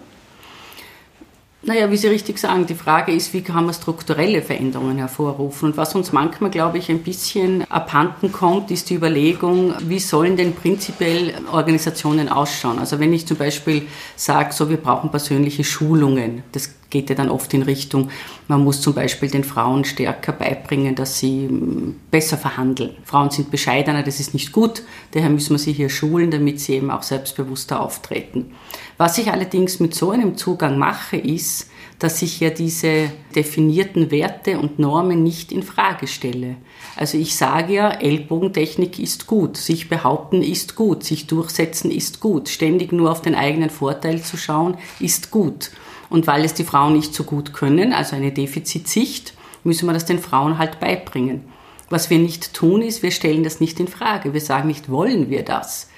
Naja, 1.62 1.90
wie 1.90 1.96
Sie 1.96 2.06
richtig 2.06 2.38
sagen, 2.38 2.64
die 2.64 2.76
Frage 2.76 3.10
ist, 3.10 3.34
wie 3.34 3.40
kann 3.40 3.64
man 3.64 3.74
strukturelle 3.74 4.40
Veränderungen 4.40 4.98
hervorrufen? 4.98 5.70
Und 5.70 5.76
was 5.76 5.96
uns 5.96 6.12
manchmal, 6.12 6.50
glaube 6.50 6.78
ich, 6.78 6.88
ein 6.90 7.02
bisschen 7.02 7.68
abhanden 7.68 8.30
kommt, 8.30 8.70
ist 8.70 8.88
die 8.88 8.94
Überlegung, 8.94 9.74
wie 9.80 9.98
sollen 9.98 10.36
denn 10.36 10.54
prinzipiell 10.54 11.34
Organisationen 11.50 12.28
ausschauen? 12.28 12.78
Also 12.78 13.00
wenn 13.00 13.12
ich 13.12 13.26
zum 13.26 13.36
Beispiel 13.36 13.88
sage, 14.14 14.52
so 14.52 14.70
wir 14.70 14.76
brauchen 14.76 15.10
persönliche 15.10 15.64
Schulungen, 15.64 16.44
das 16.52 16.72
geht 16.90 17.10
ja 17.10 17.16
dann 17.16 17.30
oft 17.30 17.52
in 17.54 17.62
Richtung, 17.62 18.10
man 18.48 18.62
muss 18.62 18.80
zum 18.80 18.94
Beispiel 18.94 19.28
den 19.28 19.44
Frauen 19.44 19.84
stärker 19.84 20.32
beibringen, 20.32 20.94
dass 20.94 21.18
sie 21.18 21.48
hm, 21.48 21.96
besser 22.10 22.36
verhandeln. 22.36 22.96
Frauen 23.04 23.30
sind 23.30 23.50
bescheidener, 23.50 24.02
das 24.02 24.20
ist 24.20 24.34
nicht 24.34 24.52
gut, 24.52 24.82
daher 25.12 25.30
müssen 25.30 25.50
wir 25.50 25.58
sie 25.58 25.72
hier 25.72 25.88
schulen, 25.88 26.30
damit 26.30 26.60
sie 26.60 26.74
eben 26.74 26.90
auch 26.90 27.02
selbstbewusster 27.02 27.80
auftreten. 27.80 28.52
Was 28.98 29.18
ich 29.18 29.30
allerdings 29.30 29.80
mit 29.80 29.94
so 29.94 30.10
einem 30.10 30.36
Zugang 30.36 30.78
mache, 30.78 31.16
ist, 31.16 31.68
dass 31.98 32.20
ich 32.22 32.40
ja 32.40 32.50
diese 32.50 33.10
definierten 33.34 34.10
Werte 34.10 34.58
und 34.58 34.78
Normen 34.78 35.22
nicht 35.22 35.50
in 35.50 35.62
Frage 35.62 36.06
stelle. 36.06 36.56
Also 36.94 37.16
ich 37.18 37.36
sage 37.36 37.74
ja, 37.74 37.90
Ellbogentechnik 37.90 38.98
ist 38.98 39.26
gut, 39.26 39.56
sich 39.56 39.88
behaupten 39.88 40.42
ist 40.42 40.76
gut, 40.76 41.04
sich 41.04 41.26
durchsetzen 41.26 41.90
ist 41.90 42.20
gut, 42.20 42.48
ständig 42.48 42.92
nur 42.92 43.10
auf 43.10 43.22
den 43.22 43.34
eigenen 43.34 43.70
Vorteil 43.70 44.22
zu 44.22 44.36
schauen 44.36 44.76
ist 45.00 45.30
gut. 45.30 45.70
Und 46.08 46.26
weil 46.26 46.44
es 46.44 46.54
die 46.54 46.64
Frauen 46.64 46.94
nicht 46.94 47.14
so 47.14 47.24
gut 47.24 47.52
können, 47.52 47.92
also 47.92 48.16
eine 48.16 48.32
Defizitsicht, 48.32 49.34
müssen 49.64 49.86
wir 49.86 49.92
das 49.92 50.04
den 50.04 50.18
Frauen 50.18 50.58
halt 50.58 50.80
beibringen. 50.80 51.44
Was 51.88 52.10
wir 52.10 52.18
nicht 52.18 52.54
tun, 52.54 52.82
ist, 52.82 53.02
wir 53.02 53.10
stellen 53.10 53.44
das 53.44 53.60
nicht 53.60 53.78
in 53.78 53.88
Frage. 53.88 54.32
Wir 54.32 54.40
sagen 54.40 54.68
nicht, 54.68 54.90
wollen 54.90 55.30
wir 55.30 55.44
das. 55.44 55.88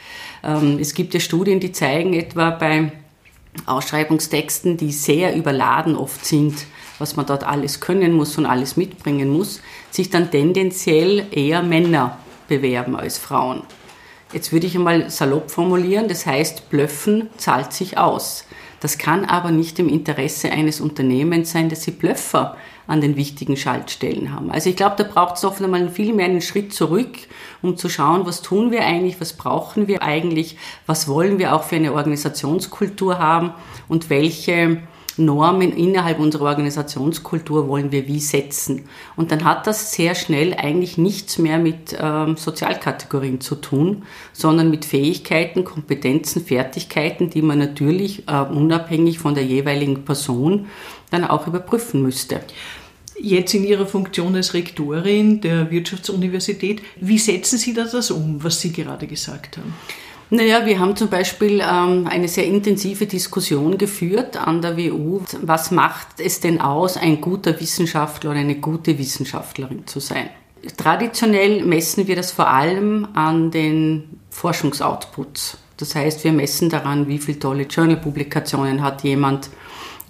Ähm, 0.43 0.79
es 0.81 0.95
gibt 0.95 1.15
ja 1.15 1.21
Studien, 1.21 1.61
die 1.61 1.73
zeigen 1.73 2.15
etwa 2.15 2.51
bei 2.51 2.93
Ausschreibungstexten, 3.67 4.77
die 4.77 4.93
sehr 4.93 5.35
überladen 5.35 5.97
oft 5.97 6.25
sind, 6.25 6.67
was 6.99 7.17
man 7.17 7.27
dort 7.27 7.45
alles 7.45 7.81
können 7.81 8.13
muss 8.13 8.37
und 8.39 8.47
alles 8.47 8.77
mitbringen 8.77 9.31
muss, 9.31 9.61
sich 9.91 10.11
dann 10.11 10.31
tendenziell 10.31 11.27
eher 11.31 11.63
Männer 11.63 12.19
bewerben 12.49 12.97
als 12.97 13.19
Frauen. 13.19 13.63
Jetzt 14.33 14.53
würde 14.53 14.67
ich 14.67 14.77
einmal 14.77 15.11
salopp 15.11 15.51
formulieren, 15.51 16.09
das 16.09 16.27
heißt, 16.27 16.69
Blöffen 16.69 17.31
zahlt 17.39 17.73
sich 17.73 17.97
aus. 17.97 18.45
Das 18.81 18.99
kann 18.99 19.25
aber 19.25 19.51
nicht 19.51 19.79
im 19.79 19.89
Interesse 19.89 20.51
eines 20.51 20.81
Unternehmens 20.81 21.53
sein, 21.53 21.69
dass 21.69 21.83
sie 21.83 21.91
Blöffer 21.91 22.57
an 22.87 23.01
den 23.01 23.17
wichtigen 23.17 23.57
Schaltstellen 23.57 24.33
haben. 24.35 24.51
Also 24.51 24.71
ich 24.71 24.77
glaube, 24.77 24.97
da 24.97 25.05
braucht 25.05 25.37
es 25.37 25.45
oft 25.45 25.63
einmal 25.63 25.89
viel 25.91 26.15
mehr 26.15 26.27
einen 26.27 26.41
Schritt 26.41 26.73
zurück, 26.73 27.19
um 27.61 27.77
zu 27.77 27.89
schauen, 27.89 28.25
was 28.25 28.41
tun 28.41 28.71
wir 28.71 28.85
eigentlich, 28.85 29.21
was 29.21 29.35
brauchen 29.35 29.89
wir 29.89 30.03
eigentlich, 30.03 30.57
was 30.87 31.07
wollen 31.07 31.39
wir 31.39 31.55
auch 31.55 31.65
für 31.65 31.77
eine 31.77 31.93
Organisationskultur 31.93 33.19
haben 33.19 33.53
und 33.89 34.11
welche 34.11 34.79
Normen 35.19 35.77
innerhalb 35.77 36.19
unserer 36.19 36.45
Organisationskultur 36.45 37.69
wollen 37.69 37.93
wir 37.93 38.07
wie 38.07 38.21
setzen. 38.21 38.85
Und 39.17 39.33
dann 39.33 39.45
hat 39.45 39.67
das 39.67 39.93
sehr 39.93 40.15
schnell 40.15 40.55
eigentlich 40.55 40.99
nichts 40.99 41.39
mehr 41.39 41.59
mit 41.59 41.97
ähm, 42.01 42.37
Sozialkategorien 42.37 43.41
zu 43.41 43.57
tun, 43.57 44.05
sondern 44.33 44.71
mit 44.71 44.85
Fähigkeiten, 44.85 45.65
Kompetenzen, 45.65 46.45
Fertigkeiten, 46.45 47.31
die 47.31 47.43
man 47.43 47.59
natürlich 47.59 48.29
äh, 48.29 48.41
unabhängig 48.41 49.19
von 49.19 49.35
der 49.35 49.45
jeweiligen 49.45 50.05
Person 50.05 50.67
dann 51.11 51.25
auch 51.25 51.47
überprüfen 51.47 52.03
müsste. 52.03 52.41
Jetzt 53.21 53.53
in 53.55 53.65
Ihrer 53.65 53.87
Funktion 53.87 54.37
als 54.37 54.55
Rektorin 54.55 55.41
der 55.41 55.71
Wirtschaftsuniversität, 55.73 56.83
wie 57.01 57.19
setzen 57.19 57.59
Sie 57.59 57.75
das 57.75 58.11
um, 58.13 58.43
was 58.45 58.61
Sie 58.61 58.73
gerade 58.73 59.09
gesagt 59.09 59.57
haben? 59.57 59.75
Naja, 60.31 60.67
wir 60.67 60.79
haben 60.79 60.95
zum 60.95 61.09
Beispiel 61.09 61.63
ähm, 61.63 62.07
eine 62.07 62.29
sehr 62.29 62.45
intensive 62.45 63.07
Diskussion 63.07 63.79
geführt 63.79 64.37
an 64.37 64.61
der 64.61 64.77
WU. 64.77 65.23
Was 65.41 65.71
macht 65.71 66.21
es 66.21 66.41
denn 66.41 66.61
aus, 66.61 66.99
ein 66.99 67.21
guter 67.21 67.59
Wissenschaftler 67.59 68.31
oder 68.31 68.41
eine 68.41 68.57
gute 68.57 68.99
Wissenschaftlerin 68.99 69.87
zu 69.87 70.01
sein? 70.01 70.29
Traditionell 70.77 71.65
messen 71.65 72.07
wir 72.07 72.17
das 72.17 72.33
vor 72.33 72.49
allem 72.49 73.09
an 73.15 73.51
den 73.51 74.21
Forschungsoutputs. 74.31 75.57
Das 75.79 75.95
heißt, 75.95 76.25
wir 76.25 76.33
messen 76.33 76.69
daran, 76.69 77.09
wie 77.09 77.19
viele 77.19 77.39
tolle 77.39 77.63
Journal-Publikationen 77.63 78.83
hat 78.83 79.05
jemand 79.05 79.49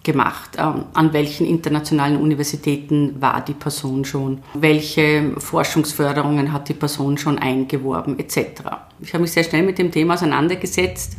gemacht? 0.08 0.52
Ähm, 0.56 0.86
an 0.94 1.12
welchen 1.12 1.46
internationalen 1.46 2.16
Universitäten 2.16 3.20
war 3.20 3.44
die 3.44 3.52
Person 3.52 4.06
schon? 4.06 4.38
Welche 4.54 5.34
Forschungsförderungen 5.36 6.50
hat 6.50 6.70
die 6.70 6.74
Person 6.74 7.18
schon 7.18 7.38
eingeworben, 7.38 8.18
etc. 8.18 8.62
Ich 9.00 9.12
habe 9.12 9.20
mich 9.20 9.32
sehr 9.32 9.44
schnell 9.44 9.64
mit 9.64 9.76
dem 9.76 9.92
Thema 9.92 10.14
auseinandergesetzt. 10.14 11.18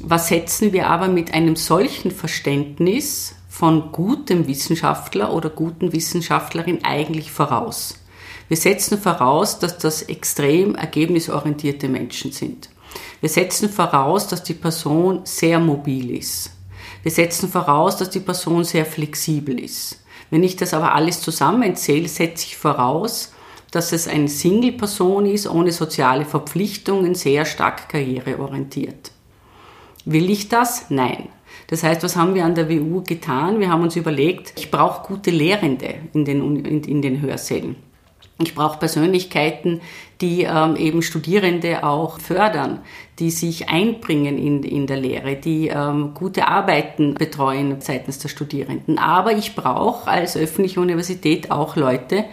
Was 0.00 0.26
setzen 0.26 0.72
wir 0.72 0.88
aber 0.88 1.06
mit 1.06 1.32
einem 1.34 1.54
solchen 1.54 2.10
Verständnis 2.10 3.36
von 3.48 3.92
gutem 3.92 4.48
Wissenschaftler 4.48 5.32
oder 5.32 5.48
guten 5.48 5.92
Wissenschaftlerin 5.92 6.84
eigentlich 6.84 7.30
voraus? 7.30 8.00
Wir 8.48 8.56
setzen 8.56 8.98
voraus, 8.98 9.60
dass 9.60 9.78
das 9.78 10.02
extrem 10.02 10.74
ergebnisorientierte 10.74 11.88
Menschen 11.88 12.32
sind. 12.32 12.70
Wir 13.20 13.28
setzen 13.28 13.68
voraus, 13.68 14.26
dass 14.26 14.42
die 14.42 14.54
Person 14.54 15.20
sehr 15.22 15.60
mobil 15.60 16.10
ist. 16.10 16.55
Wir 17.06 17.12
setzen 17.12 17.48
voraus, 17.48 17.96
dass 17.96 18.10
die 18.10 18.18
Person 18.18 18.64
sehr 18.64 18.84
flexibel 18.84 19.60
ist. 19.60 20.02
Wenn 20.28 20.42
ich 20.42 20.56
das 20.56 20.74
aber 20.74 20.92
alles 20.92 21.20
zusammenzähle, 21.20 22.08
setze 22.08 22.46
ich 22.46 22.56
voraus, 22.56 23.32
dass 23.70 23.92
es 23.92 24.08
eine 24.08 24.26
Single-Person 24.26 25.24
ist, 25.26 25.48
ohne 25.48 25.70
soziale 25.70 26.24
Verpflichtungen, 26.24 27.14
sehr 27.14 27.44
stark 27.44 27.88
karriereorientiert. 27.90 29.12
Will 30.04 30.28
ich 30.28 30.48
das? 30.48 30.86
Nein. 30.90 31.28
Das 31.68 31.84
heißt, 31.84 32.02
was 32.02 32.16
haben 32.16 32.34
wir 32.34 32.44
an 32.44 32.56
der 32.56 32.68
WU 32.68 33.04
getan? 33.04 33.60
Wir 33.60 33.70
haben 33.70 33.84
uns 33.84 33.94
überlegt, 33.94 34.54
ich 34.56 34.72
brauche 34.72 35.06
gute 35.06 35.30
Lehrende 35.30 35.94
in 36.12 36.24
den, 36.24 36.64
in, 36.64 36.82
in 36.82 37.02
den 37.02 37.20
Hörsälen. 37.20 37.76
Ich 38.38 38.54
brauche 38.54 38.78
Persönlichkeiten, 38.78 39.80
die 40.20 40.42
ähm, 40.42 40.76
eben 40.76 41.00
Studierende 41.00 41.84
auch 41.84 42.20
fördern, 42.20 42.80
die 43.18 43.30
sich 43.30 43.70
einbringen 43.70 44.36
in, 44.36 44.62
in 44.62 44.86
der 44.86 44.98
Lehre, 44.98 45.36
die 45.36 45.68
ähm, 45.68 46.12
gute 46.12 46.46
Arbeiten 46.46 47.14
betreuen 47.14 47.80
seitens 47.80 48.18
der 48.18 48.28
Studierenden. 48.28 48.98
Aber 48.98 49.32
ich 49.32 49.54
brauche 49.54 50.10
als 50.10 50.36
öffentliche 50.36 50.80
Universität 50.80 51.50
auch 51.50 51.76
Leute, 51.76 52.26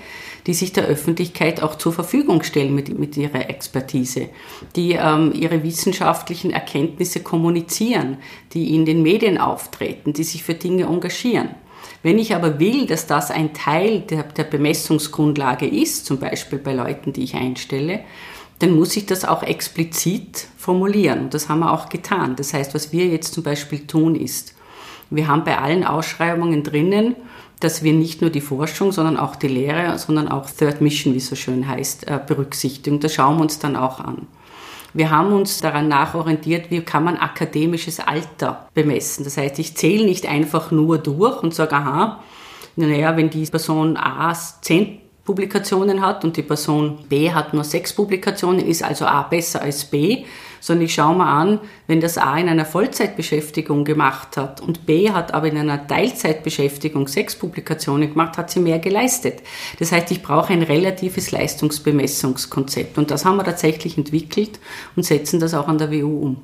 die 0.45 0.53
sich 0.53 0.73
der 0.73 0.85
Öffentlichkeit 0.85 1.63
auch 1.63 1.75
zur 1.75 1.93
Verfügung 1.93 2.43
stellen 2.43 2.75
mit, 2.75 2.99
mit 2.99 3.15
ihrer 3.15 3.49
Expertise, 3.49 4.27
die 4.75 4.93
ähm, 4.93 5.31
ihre 5.33 5.63
wissenschaftlichen 5.63 6.51
Erkenntnisse 6.51 7.21
kommunizieren, 7.21 8.17
die 8.53 8.75
in 8.75 8.85
den 8.85 9.03
Medien 9.03 9.37
auftreten, 9.37 10.11
die 10.11 10.25
sich 10.25 10.43
für 10.43 10.53
Dinge 10.53 10.83
engagieren. 10.83 11.55
Wenn 12.01 12.19
ich 12.19 12.35
aber 12.35 12.59
will, 12.59 12.85
dass 12.85 13.07
das 13.07 13.31
ein 13.31 13.53
Teil 13.53 14.01
der, 14.01 14.23
der 14.23 14.43
Bemessungsgrundlage 14.43 15.67
ist, 15.67 16.05
zum 16.05 16.19
Beispiel 16.19 16.59
bei 16.59 16.73
Leuten, 16.73 17.13
die 17.13 17.23
ich 17.23 17.35
einstelle, 17.35 18.01
dann 18.59 18.75
muss 18.75 18.95
ich 18.95 19.05
das 19.05 19.25
auch 19.25 19.43
explizit 19.43 20.47
formulieren. 20.57 21.21
Und 21.21 21.33
das 21.33 21.49
haben 21.49 21.59
wir 21.59 21.71
auch 21.71 21.89
getan. 21.89 22.35
Das 22.35 22.53
heißt, 22.53 22.73
was 22.73 22.91
wir 22.91 23.07
jetzt 23.07 23.33
zum 23.33 23.43
Beispiel 23.43 23.87
tun 23.87 24.15
ist, 24.15 24.55
wir 25.09 25.27
haben 25.27 25.43
bei 25.43 25.57
allen 25.57 25.83
Ausschreibungen 25.83 26.63
drinnen, 26.63 27.15
dass 27.59 27.83
wir 27.83 27.93
nicht 27.93 28.21
nur 28.21 28.29
die 28.29 28.41
Forschung, 28.41 28.91
sondern 28.91 29.17
auch 29.17 29.35
die 29.35 29.47
Lehre, 29.47 29.97
sondern 29.97 30.27
auch 30.27 30.49
Third 30.49 30.81
Mission, 30.81 31.13
wie 31.13 31.17
es 31.17 31.27
so 31.27 31.35
schön 31.35 31.67
heißt, 31.67 32.07
äh, 32.07 32.19
berücksichtigen. 32.25 32.99
Das 32.99 33.13
schauen 33.13 33.37
wir 33.37 33.41
uns 33.41 33.59
dann 33.59 33.75
auch 33.75 33.99
an. 33.99 34.27
Wir 34.93 35.09
haben 35.09 35.33
uns 35.33 35.59
daran 35.59 35.87
nachorientiert, 35.87 36.69
wie 36.69 36.81
kann 36.81 37.03
man 37.03 37.17
akademisches 37.17 37.99
Alter 37.99 38.67
bemessen. 38.73 39.23
Das 39.23 39.37
heißt, 39.37 39.57
ich 39.57 39.75
zähle 39.75 40.05
nicht 40.05 40.27
einfach 40.27 40.71
nur 40.71 40.99
durch 40.99 41.41
und 41.41 41.53
sage, 41.53 41.75
aha, 41.75 42.23
naja, 42.75 43.17
wenn 43.17 43.29
die 43.29 43.45
Person 43.45 43.97
A 43.97 44.33
zehn 44.33 44.99
Publikationen 45.25 46.01
hat 46.01 46.23
und 46.23 46.37
die 46.37 46.43
Person 46.43 46.99
B 47.09 47.31
hat 47.31 47.53
nur 47.53 47.63
sechs 47.63 47.93
Publikationen, 47.93 48.59
ist 48.65 48.83
also 48.83 49.05
A 49.05 49.23
besser 49.23 49.61
als 49.61 49.85
B, 49.85 50.25
sondern 50.63 50.85
ich 50.85 50.93
schaue 50.93 51.13
mal 51.13 51.41
an, 51.41 51.59
wenn 51.87 51.99
das 51.99 52.17
A 52.17 52.37
in 52.37 52.47
einer 52.47 52.63
Vollzeitbeschäftigung 52.63 53.83
gemacht 53.83 54.37
hat 54.37 54.61
und 54.61 54.85
B 54.85 55.11
hat 55.11 55.33
aber 55.33 55.47
in 55.47 55.57
einer 55.57 55.85
Teilzeitbeschäftigung 55.85 57.09
sechs 57.09 57.35
Publikationen 57.35 58.09
gemacht, 58.09 58.37
hat 58.37 58.49
sie 58.49 58.61
mehr 58.61 58.79
geleistet. 58.79 59.41
Das 59.79 59.91
heißt, 59.91 60.09
ich 60.11 60.23
brauche 60.23 60.53
ein 60.53 60.63
relatives 60.63 61.31
Leistungsbemessungskonzept 61.31 62.97
und 62.97 63.11
das 63.11 63.25
haben 63.25 63.35
wir 63.35 63.43
tatsächlich 63.43 63.97
entwickelt 63.97 64.61
und 64.95 65.03
setzen 65.03 65.41
das 65.41 65.53
auch 65.53 65.67
an 65.67 65.79
der 65.79 65.91
WU 65.91 66.27
um. 66.27 66.37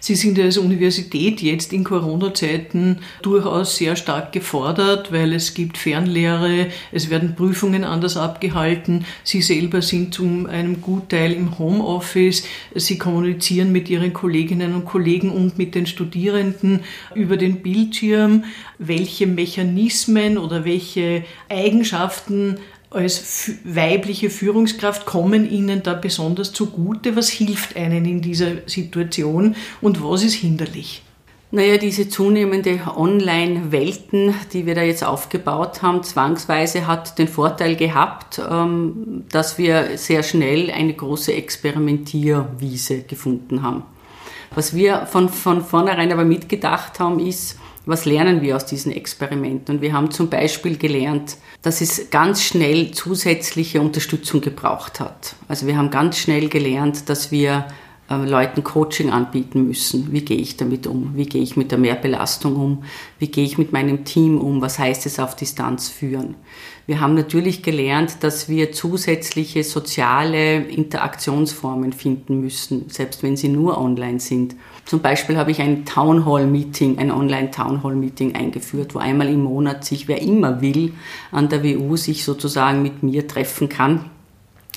Sie 0.00 0.14
sind 0.14 0.38
als 0.38 0.58
Universität 0.58 1.42
jetzt 1.42 1.72
in 1.72 1.84
Corona-Zeiten 1.84 2.98
durchaus 3.22 3.76
sehr 3.76 3.96
stark 3.96 4.32
gefordert, 4.32 5.12
weil 5.12 5.32
es 5.32 5.54
gibt 5.54 5.78
Fernlehre, 5.78 6.68
es 6.92 7.10
werden 7.10 7.34
Prüfungen 7.34 7.84
anders 7.84 8.16
abgehalten. 8.16 9.04
Sie 9.24 9.42
selber 9.42 9.82
sind 9.82 10.14
zum 10.14 10.46
einem 10.46 10.80
Gutteil 10.80 11.32
im 11.32 11.58
Homeoffice. 11.58 12.44
Sie 12.74 12.98
kommunizieren 12.98 13.55
mit 13.64 13.88
Ihren 13.88 14.12
Kolleginnen 14.12 14.74
und 14.74 14.84
Kollegen 14.84 15.30
und 15.30 15.56
mit 15.58 15.74
den 15.74 15.86
Studierenden 15.86 16.80
über 17.14 17.36
den 17.36 17.62
Bildschirm. 17.62 18.44
Welche 18.78 19.26
Mechanismen 19.26 20.38
oder 20.38 20.64
welche 20.64 21.24
Eigenschaften 21.48 22.58
als 22.90 23.52
weibliche 23.64 24.30
Führungskraft 24.30 25.06
kommen 25.06 25.50
Ihnen 25.50 25.82
da 25.82 25.94
besonders 25.94 26.52
zugute? 26.52 27.16
Was 27.16 27.28
hilft 27.30 27.76
einen 27.76 28.04
in 28.04 28.20
dieser 28.20 28.66
Situation 28.66 29.56
und 29.80 30.02
was 30.02 30.22
ist 30.22 30.34
hinderlich? 30.34 31.02
Naja, 31.52 31.78
diese 31.78 32.08
zunehmende 32.08 32.80
Online-Welten, 32.96 34.34
die 34.52 34.66
wir 34.66 34.74
da 34.74 34.82
jetzt 34.82 35.04
aufgebaut 35.04 35.80
haben, 35.80 36.02
zwangsweise 36.02 36.86
hat 36.86 37.18
den 37.18 37.28
Vorteil 37.28 37.76
gehabt, 37.76 38.40
ähm, 38.50 39.24
dass 39.30 39.56
wir 39.56 39.96
sehr 39.96 40.24
schnell 40.24 40.70
eine 40.70 40.92
große 40.92 41.32
Experimentierwiese 41.32 43.02
gefunden 43.02 43.62
haben. 43.62 43.84
Was 44.54 44.74
wir 44.74 45.06
von, 45.06 45.28
von 45.28 45.62
vornherein 45.62 46.12
aber 46.12 46.24
mitgedacht 46.24 46.98
haben, 46.98 47.20
ist, 47.20 47.58
Was 47.88 48.04
lernen 48.04 48.42
wir 48.42 48.56
aus 48.56 48.66
diesen 48.66 48.90
Experimenten? 48.90 49.76
Und 49.76 49.80
wir 49.80 49.92
haben 49.92 50.10
zum 50.10 50.28
Beispiel 50.28 50.76
gelernt, 50.76 51.36
dass 51.62 51.80
es 51.80 52.10
ganz 52.10 52.42
schnell 52.42 52.90
zusätzliche 52.90 53.80
Unterstützung 53.80 54.40
gebraucht 54.40 54.98
hat. 54.98 55.36
Also 55.46 55.68
wir 55.68 55.76
haben 55.76 55.92
ganz 55.92 56.18
schnell 56.18 56.48
gelernt, 56.48 57.08
dass 57.08 57.30
wir 57.30 57.66
Leuten 58.08 58.62
Coaching 58.62 59.10
anbieten 59.10 59.66
müssen. 59.66 60.12
Wie 60.12 60.20
gehe 60.20 60.36
ich 60.36 60.56
damit 60.56 60.86
um? 60.86 61.16
Wie 61.16 61.26
gehe 61.26 61.42
ich 61.42 61.56
mit 61.56 61.72
der 61.72 61.78
Mehrbelastung 61.78 62.54
um? 62.54 62.84
Wie 63.18 63.26
gehe 63.26 63.44
ich 63.44 63.58
mit 63.58 63.72
meinem 63.72 64.04
Team 64.04 64.40
um? 64.40 64.60
Was 64.60 64.78
heißt 64.78 65.06
es 65.06 65.18
auf 65.18 65.34
Distanz 65.34 65.88
führen? 65.88 66.36
Wir 66.86 67.00
haben 67.00 67.14
natürlich 67.14 67.64
gelernt, 67.64 68.18
dass 68.20 68.48
wir 68.48 68.70
zusätzliche 68.70 69.64
soziale 69.64 70.58
Interaktionsformen 70.58 71.92
finden 71.92 72.40
müssen, 72.40 72.88
selbst 72.90 73.24
wenn 73.24 73.36
sie 73.36 73.48
nur 73.48 73.76
online 73.76 74.20
sind. 74.20 74.54
Zum 74.84 75.00
Beispiel 75.00 75.36
habe 75.36 75.50
ich 75.50 75.60
ein 75.60 75.84
Town 75.84 76.24
Hall 76.24 76.46
Meeting, 76.46 76.98
ein 76.98 77.10
Online 77.10 77.50
Town 77.50 77.82
Hall 77.82 77.96
Meeting 77.96 78.36
eingeführt, 78.36 78.94
wo 78.94 79.00
einmal 79.00 79.28
im 79.28 79.42
Monat 79.42 79.84
sich 79.84 80.06
wer 80.06 80.22
immer 80.22 80.60
will 80.60 80.92
an 81.32 81.48
der 81.48 81.64
WU 81.64 81.96
sich 81.96 82.22
sozusagen 82.22 82.82
mit 82.82 83.02
mir 83.02 83.26
treffen 83.26 83.68
kann 83.68 84.10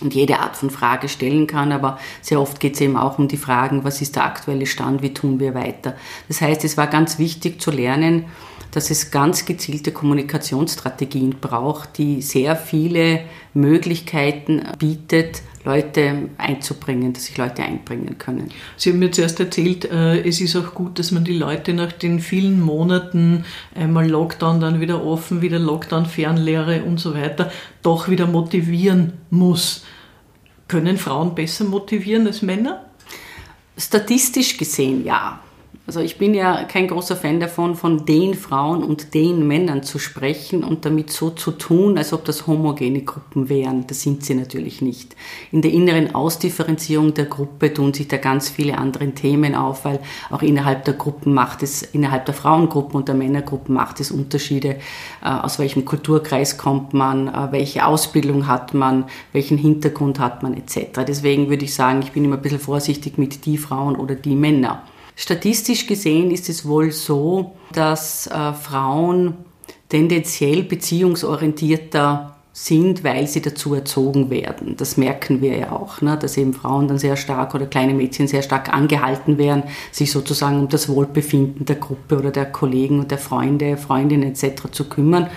und 0.01 0.13
jede 0.13 0.39
Art 0.39 0.55
von 0.55 0.69
Frage 0.69 1.09
stellen 1.09 1.47
kann, 1.47 1.71
aber 1.71 1.99
sehr 2.21 2.39
oft 2.39 2.59
geht 2.59 2.75
es 2.75 2.81
eben 2.81 2.97
auch 2.97 3.19
um 3.19 3.27
die 3.27 3.37
Fragen, 3.37 3.83
was 3.83 4.01
ist 4.01 4.15
der 4.15 4.25
aktuelle 4.25 4.65
Stand, 4.65 5.01
wie 5.01 5.13
tun 5.13 5.39
wir 5.39 5.53
weiter. 5.53 5.95
Das 6.27 6.41
heißt, 6.41 6.63
es 6.63 6.77
war 6.77 6.87
ganz 6.87 7.19
wichtig 7.19 7.61
zu 7.61 7.71
lernen, 7.71 8.25
dass 8.71 8.91
es 8.91 9.11
ganz 9.11 9.45
gezielte 9.45 9.91
Kommunikationsstrategien 9.91 11.37
braucht, 11.41 11.97
die 11.97 12.21
sehr 12.21 12.55
viele 12.55 13.21
Möglichkeiten 13.53 14.61
bietet, 14.77 15.41
Leute 15.69 16.29
einzubringen, 16.37 17.13
dass 17.13 17.25
sich 17.25 17.37
Leute 17.37 17.63
einbringen 17.63 18.17
können. 18.17 18.49
Sie 18.75 18.89
haben 18.89 18.99
mir 18.99 19.11
zuerst 19.11 19.39
erzählt, 19.39 19.85
äh, 19.85 20.27
es 20.27 20.41
ist 20.41 20.55
auch 20.55 20.73
gut, 20.73 20.97
dass 20.97 21.11
man 21.11 21.23
die 21.23 21.37
Leute 21.37 21.73
nach 21.73 21.91
den 21.91 22.19
vielen 22.19 22.59
Monaten, 22.59 23.45
einmal 23.75 24.09
Lockdown, 24.09 24.59
dann 24.59 24.79
wieder 24.81 25.05
offen, 25.05 25.41
wieder 25.41 25.59
Lockdown, 25.59 26.05
Fernlehre 26.05 26.83
und 26.83 26.99
so 26.99 27.13
weiter, 27.13 27.51
doch 27.83 28.09
wieder 28.09 28.25
motivieren 28.25 29.13
muss. 29.29 29.85
Können 30.67 30.97
Frauen 30.97 31.35
besser 31.35 31.65
motivieren 31.65 32.25
als 32.25 32.41
Männer? 32.41 32.85
Statistisch 33.77 34.57
gesehen 34.57 35.05
ja. 35.05 35.39
Also 35.89 36.01
ich 36.01 36.19
bin 36.19 36.35
ja 36.35 36.65
kein 36.65 36.87
großer 36.87 37.15
Fan 37.15 37.39
davon, 37.39 37.73
von 37.73 38.05
den 38.05 38.35
Frauen 38.35 38.83
und 38.83 39.15
den 39.15 39.47
Männern 39.47 39.81
zu 39.81 39.97
sprechen 39.97 40.63
und 40.63 40.85
damit 40.85 41.09
so 41.09 41.31
zu 41.31 41.49
tun, 41.49 41.97
als 41.97 42.13
ob 42.13 42.25
das 42.25 42.45
homogene 42.45 43.01
Gruppen 43.01 43.49
wären. 43.49 43.87
Das 43.87 44.03
sind 44.03 44.23
sie 44.23 44.35
natürlich 44.35 44.83
nicht. 44.83 45.15
In 45.51 45.63
der 45.63 45.71
inneren 45.71 46.13
Ausdifferenzierung 46.13 47.15
der 47.15 47.25
Gruppe 47.25 47.73
tun 47.73 47.91
sich 47.91 48.07
da 48.07 48.17
ganz 48.17 48.49
viele 48.49 48.77
andere 48.77 49.09
Themen 49.15 49.55
auf, 49.55 49.83
weil 49.83 49.99
auch 50.29 50.43
innerhalb 50.43 50.85
der 50.85 50.93
Gruppen 50.93 51.33
macht 51.33 51.63
es, 51.63 51.81
innerhalb 51.81 52.27
der 52.27 52.35
Frauengruppen 52.35 52.95
und 52.95 53.07
der 53.07 53.15
Männergruppen 53.15 53.73
macht 53.73 53.99
es 53.99 54.11
Unterschiede, 54.11 54.75
äh, 55.23 55.27
aus 55.27 55.57
welchem 55.57 55.85
Kulturkreis 55.85 56.59
kommt 56.59 56.93
man, 56.93 57.29
äh, 57.29 57.51
welche 57.51 57.87
Ausbildung 57.87 58.45
hat 58.45 58.75
man, 58.75 59.05
welchen 59.33 59.57
Hintergrund 59.57 60.19
hat 60.19 60.43
man 60.43 60.53
etc. 60.53 61.03
Deswegen 61.07 61.49
würde 61.49 61.65
ich 61.65 61.73
sagen, 61.73 62.03
ich 62.03 62.11
bin 62.11 62.25
immer 62.25 62.35
ein 62.35 62.43
bisschen 62.43 62.59
vorsichtig 62.59 63.17
mit 63.17 63.47
die 63.47 63.57
Frauen 63.57 63.95
oder 63.95 64.13
die 64.13 64.35
Männer. 64.35 64.83
Statistisch 65.21 65.85
gesehen 65.85 66.31
ist 66.31 66.47
es 66.47 66.65
wohl 66.65 66.93
so, 66.93 67.51
dass 67.73 68.27
äh, 68.27 68.53
Frauen 68.53 69.33
tendenziell 69.89 70.63
beziehungsorientierter 70.63 72.37
sind, 72.53 73.03
weil 73.03 73.27
sie 73.27 73.41
dazu 73.41 73.73
erzogen 73.73 74.29
werden. 74.29 74.77
Das 74.77 74.95
merken 74.95 75.41
wir 75.41 75.57
ja 75.57 75.71
auch, 75.73 75.99
ne? 75.99 76.17
dass 76.17 76.37
eben 76.37 76.53
Frauen 76.53 76.87
dann 76.87 76.97
sehr 76.97 77.17
stark 77.17 77.53
oder 77.53 77.65
kleine 77.65 77.93
Mädchen 77.93 78.29
sehr 78.29 78.43
stark 78.43 78.71
angehalten 78.71 79.37
werden, 79.37 79.63
sich 79.91 80.09
sozusagen 80.09 80.57
um 80.57 80.69
das 80.69 80.87
Wohlbefinden 80.87 81.65
der 81.65 81.75
Gruppe 81.75 82.17
oder 82.17 82.31
der 82.31 82.45
Kollegen 82.45 83.01
und 83.01 83.11
der 83.11 83.17
Freunde, 83.17 83.75
Freundinnen 83.75 84.31
etc. 84.31 84.71
zu 84.71 84.87
kümmern. 84.87 85.29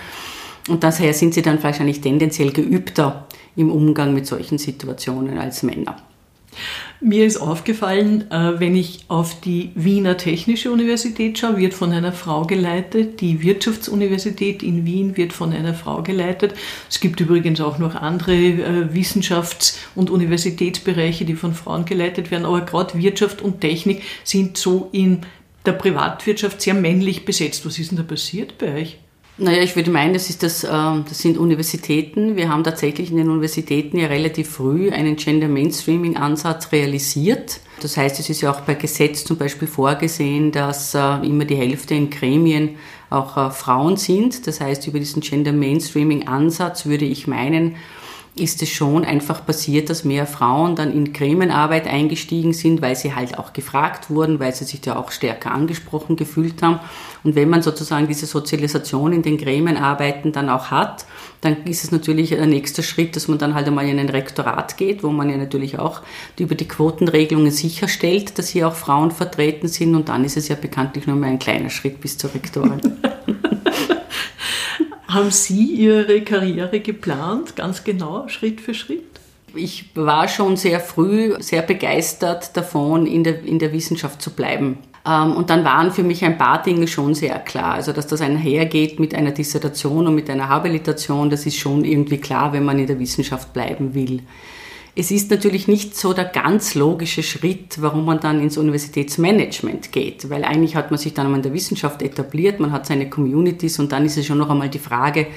Und 0.69 0.85
daher 0.85 1.13
sind 1.13 1.33
sie 1.33 1.41
dann 1.41 1.61
wahrscheinlich 1.61 1.99
tendenziell 1.99 2.53
geübter 2.53 3.27
im 3.57 3.69
Umgang 3.69 4.13
mit 4.13 4.27
solchen 4.27 4.59
Situationen 4.59 5.37
als 5.37 5.61
Männer. 5.61 5.97
Mir 6.99 7.25
ist 7.25 7.37
aufgefallen, 7.37 8.31
äh, 8.31 8.59
wenn 8.59 8.75
ich 8.75 9.05
auf 9.09 9.39
die 9.41 9.71
Wiener 9.75 10.15
Technische 10.17 10.71
Universität 10.71 11.37
schaue, 11.37 11.57
wird 11.57 11.73
von 11.73 11.91
einer 11.91 12.13
Frau 12.13 12.43
geleitet. 12.43 13.19
Die 13.19 13.41
Wirtschaftsuniversität 13.41 14.63
in 14.63 14.85
Wien 14.85 15.17
wird 15.17 15.33
von 15.33 15.51
einer 15.51 15.73
Frau 15.73 16.01
geleitet. 16.01 16.53
Es 16.89 16.99
gibt 16.99 17.19
übrigens 17.19 17.59
auch 17.59 17.77
noch 17.77 17.95
andere 17.95 18.33
äh, 18.33 18.87
Wissenschafts- 18.93 19.77
und 19.95 20.09
Universitätsbereiche, 20.09 21.25
die 21.25 21.35
von 21.35 21.53
Frauen 21.53 21.85
geleitet 21.85 22.31
werden. 22.31 22.45
Aber 22.45 22.61
gerade 22.61 22.97
Wirtschaft 22.97 23.41
und 23.41 23.61
Technik 23.61 24.01
sind 24.23 24.57
so 24.57 24.89
in 24.91 25.21
der 25.65 25.73
Privatwirtschaft 25.73 26.61
sehr 26.61 26.73
männlich 26.73 27.25
besetzt. 27.25 27.65
Was 27.65 27.79
ist 27.79 27.91
denn 27.91 27.97
da 27.97 28.03
passiert 28.03 28.57
bei 28.57 28.73
euch? 28.75 28.97
Naja, 29.37 29.63
ich 29.63 29.75
würde 29.75 29.89
meinen, 29.89 30.13
das, 30.13 30.29
ist 30.29 30.43
das, 30.43 30.63
ähm, 30.63 31.05
das 31.09 31.17
sind 31.17 31.39
Universitäten. 31.39 32.35
Wir 32.35 32.49
haben 32.49 32.63
tatsächlich 32.63 33.09
in 33.09 33.17
den 33.17 33.29
Universitäten 33.29 33.97
ja 33.97 34.05
relativ 34.05 34.49
früh 34.49 34.91
einen 34.91 35.15
Gender 35.15 35.47
Mainstreaming 35.47 36.17
Ansatz 36.17 36.71
realisiert. 36.71 37.59
Das 37.81 37.97
heißt, 37.97 38.19
es 38.19 38.29
ist 38.29 38.41
ja 38.41 38.51
auch 38.51 38.61
bei 38.61 38.75
Gesetz 38.75 39.23
zum 39.23 39.37
Beispiel 39.37 39.67
vorgesehen, 39.67 40.51
dass 40.51 40.93
äh, 40.93 41.15
immer 41.25 41.45
die 41.45 41.55
Hälfte 41.55 41.95
in 41.95 42.11
Gremien 42.11 42.77
auch 43.09 43.35
äh, 43.37 43.49
Frauen 43.49 43.97
sind. 43.97 44.45
Das 44.45 44.61
heißt, 44.61 44.85
über 44.87 44.99
diesen 44.99 45.21
Gender 45.21 45.51
Mainstreaming 45.51 46.27
Ansatz 46.27 46.85
würde 46.85 47.05
ich 47.05 47.25
meinen, 47.25 47.75
ist 48.35 48.63
es 48.63 48.69
schon 48.69 49.05
einfach 49.05 49.45
passiert, 49.45 49.91
dass 49.91 50.03
mehr 50.03 50.25
Frauen 50.25 50.75
dann 50.75 50.91
in 50.91 51.13
Gremienarbeit 51.13 51.87
eingestiegen 51.87 52.53
sind, 52.53 52.81
weil 52.81 52.95
sie 52.95 53.13
halt 53.13 53.37
auch 53.37 53.53
gefragt 53.53 54.09
wurden, 54.09 54.39
weil 54.39 54.55
sie 54.55 54.65
sich 54.65 54.81
da 54.81 54.95
auch 54.95 55.11
stärker 55.11 55.51
angesprochen 55.51 56.15
gefühlt 56.15 56.63
haben. 56.63 56.79
Und 57.23 57.35
wenn 57.35 57.49
man 57.49 57.61
sozusagen 57.61 58.07
diese 58.07 58.25
Sozialisation 58.25 59.13
in 59.13 59.21
den 59.21 59.37
Gremienarbeiten 59.37 60.31
dann 60.31 60.49
auch 60.49 60.71
hat, 60.71 61.05
dann 61.41 61.63
ist 61.65 61.83
es 61.83 61.91
natürlich 61.91 62.35
ein 62.35 62.49
nächster 62.49 62.81
Schritt, 62.81 63.15
dass 63.15 63.27
man 63.27 63.37
dann 63.37 63.53
halt 63.53 63.67
einmal 63.67 63.87
in 63.87 63.99
ein 63.99 64.09
Rektorat 64.09 64.77
geht, 64.77 65.03
wo 65.03 65.09
man 65.09 65.29
ja 65.29 65.37
natürlich 65.37 65.77
auch 65.77 66.01
über 66.39 66.55
die 66.55 66.67
Quotenregelungen 66.67 67.51
sicherstellt, 67.51 68.39
dass 68.39 68.49
hier 68.49 68.67
auch 68.67 68.75
Frauen 68.75 69.11
vertreten 69.11 69.67
sind. 69.67 69.93
Und 69.93 70.09
dann 70.09 70.25
ist 70.25 70.37
es 70.37 70.47
ja 70.47 70.55
bekanntlich 70.55 71.05
nur 71.05 71.17
mehr 71.17 71.29
ein 71.29 71.39
kleiner 71.39 71.69
Schritt 71.69 72.01
bis 72.01 72.17
zur 72.17 72.33
Rektorin. 72.33 72.81
Haben 75.13 75.29
Sie 75.29 75.65
Ihre 75.65 76.21
Karriere 76.21 76.79
geplant, 76.79 77.55
ganz 77.55 77.83
genau, 77.83 78.27
Schritt 78.29 78.59
für 78.59 78.73
Schritt? 78.73 79.03
Ich 79.53 79.91
war 79.93 80.27
schon 80.27 80.57
sehr 80.57 80.79
früh 80.79 81.35
sehr 81.39 81.61
begeistert 81.61 82.57
davon, 82.57 83.05
in 83.05 83.23
der, 83.23 83.43
in 83.43 83.59
der 83.59 83.71
Wissenschaft 83.73 84.23
zu 84.23 84.31
bleiben. 84.31 84.79
Ähm, 85.05 85.35
und 85.35 85.51
dann 85.51 85.63
waren 85.63 85.91
für 85.91 86.01
mich 86.01 86.25
ein 86.25 86.39
paar 86.39 86.63
Dinge 86.63 86.87
schon 86.87 87.13
sehr 87.13 87.37
klar. 87.37 87.75
Also, 87.75 87.93
dass 87.93 88.07
das 88.07 88.21
einhergeht 88.21 88.99
mit 88.99 89.13
einer 89.13 89.29
Dissertation 89.29 90.07
und 90.07 90.15
mit 90.15 90.31
einer 90.31 90.49
Habilitation, 90.49 91.29
das 91.29 91.45
ist 91.45 91.57
schon 91.57 91.85
irgendwie 91.85 92.17
klar, 92.17 92.51
wenn 92.51 92.65
man 92.65 92.79
in 92.79 92.87
der 92.87 92.97
Wissenschaft 92.97 93.53
bleiben 93.53 93.93
will. 93.93 94.21
Es 94.95 95.09
ist 95.09 95.31
natürlich 95.31 95.67
nicht 95.67 95.97
so 95.97 96.13
der 96.13 96.25
ganz 96.25 96.75
logische 96.75 97.23
Schritt, 97.23 97.81
warum 97.81 98.05
man 98.05 98.19
dann 98.19 98.39
ins 98.39 98.59
Universitätsmanagement 98.59 99.91
geht, 99.91 100.29
weil 100.29 100.43
eigentlich 100.43 100.75
hat 100.75 100.91
man 100.91 100.99
sich 100.99 101.15
dann 101.15 101.25
einmal 101.25 101.39
in 101.39 101.43
der 101.43 101.53
Wissenschaft 101.53 102.03
etabliert, 102.03 102.59
man 102.59 102.71
hat 102.71 102.85
seine 102.85 103.09
Communities 103.09 103.79
und 103.79 103.91
dann 103.91 104.05
ist 104.05 104.17
es 104.17 104.27
schon 104.27 104.37
noch 104.37 104.51
einmal 104.51 104.69
die 104.69 104.77
Frage, 104.77 105.27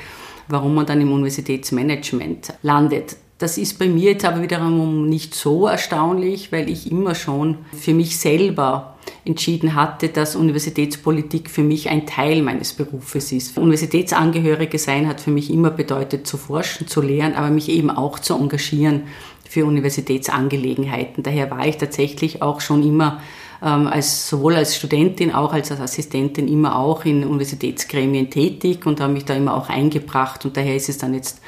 warum 0.48 0.74
man 0.74 0.84
dann 0.84 1.00
im 1.00 1.10
Universitätsmanagement 1.10 2.52
landet. 2.60 3.16
Das 3.38 3.56
ist 3.56 3.78
bei 3.78 3.86
mir 3.86 4.12
jetzt 4.12 4.26
aber 4.26 4.42
wiederum 4.42 5.08
nicht 5.08 5.34
so 5.34 5.66
erstaunlich, 5.66 6.52
weil 6.52 6.68
ich 6.68 6.90
immer 6.90 7.14
schon 7.14 7.58
für 7.72 7.94
mich 7.94 8.18
selber 8.18 8.96
entschieden 9.24 9.74
hatte, 9.74 10.08
dass 10.08 10.36
Universitätspolitik 10.36 11.50
für 11.50 11.62
mich 11.62 11.88
ein 11.88 12.06
Teil 12.06 12.42
meines 12.42 12.72
Berufes 12.72 13.32
ist. 13.32 13.58
Universitätsangehörige 13.58 14.78
sein 14.78 15.06
hat 15.06 15.20
für 15.20 15.30
mich 15.30 15.50
immer 15.50 15.70
bedeutet, 15.70 16.26
zu 16.26 16.36
forschen, 16.36 16.86
zu 16.86 17.02
lehren, 17.02 17.34
aber 17.34 17.50
mich 17.50 17.68
eben 17.68 17.90
auch 17.90 18.18
zu 18.18 18.34
engagieren 18.34 19.02
für 19.48 19.64
Universitätsangelegenheiten. 19.66 21.22
Daher 21.22 21.50
war 21.50 21.66
ich 21.66 21.76
tatsächlich 21.76 22.42
auch 22.42 22.61
schon 22.61 22.82
immer 22.82 23.20
ähm, 23.62 23.87
als, 23.87 24.28
sowohl 24.28 24.54
als 24.54 24.76
Studentin, 24.76 25.32
auch 25.32 25.52
als 25.52 25.70
Assistentin 25.72 26.48
immer 26.48 26.78
auch 26.78 27.04
in 27.04 27.24
Universitätsgremien 27.24 28.30
tätig 28.30 28.87
und 28.87 29.00
habe 29.00 29.12
mich 29.12 29.24
da 29.24 29.35
immer 29.35 29.54
auch 29.54 29.68
eingebracht 29.68 30.44
und 30.44 30.56
daher 30.56 30.76
ist 30.76 30.88
es 30.88 30.98
dann 30.98 31.14
jetzt 31.14 31.40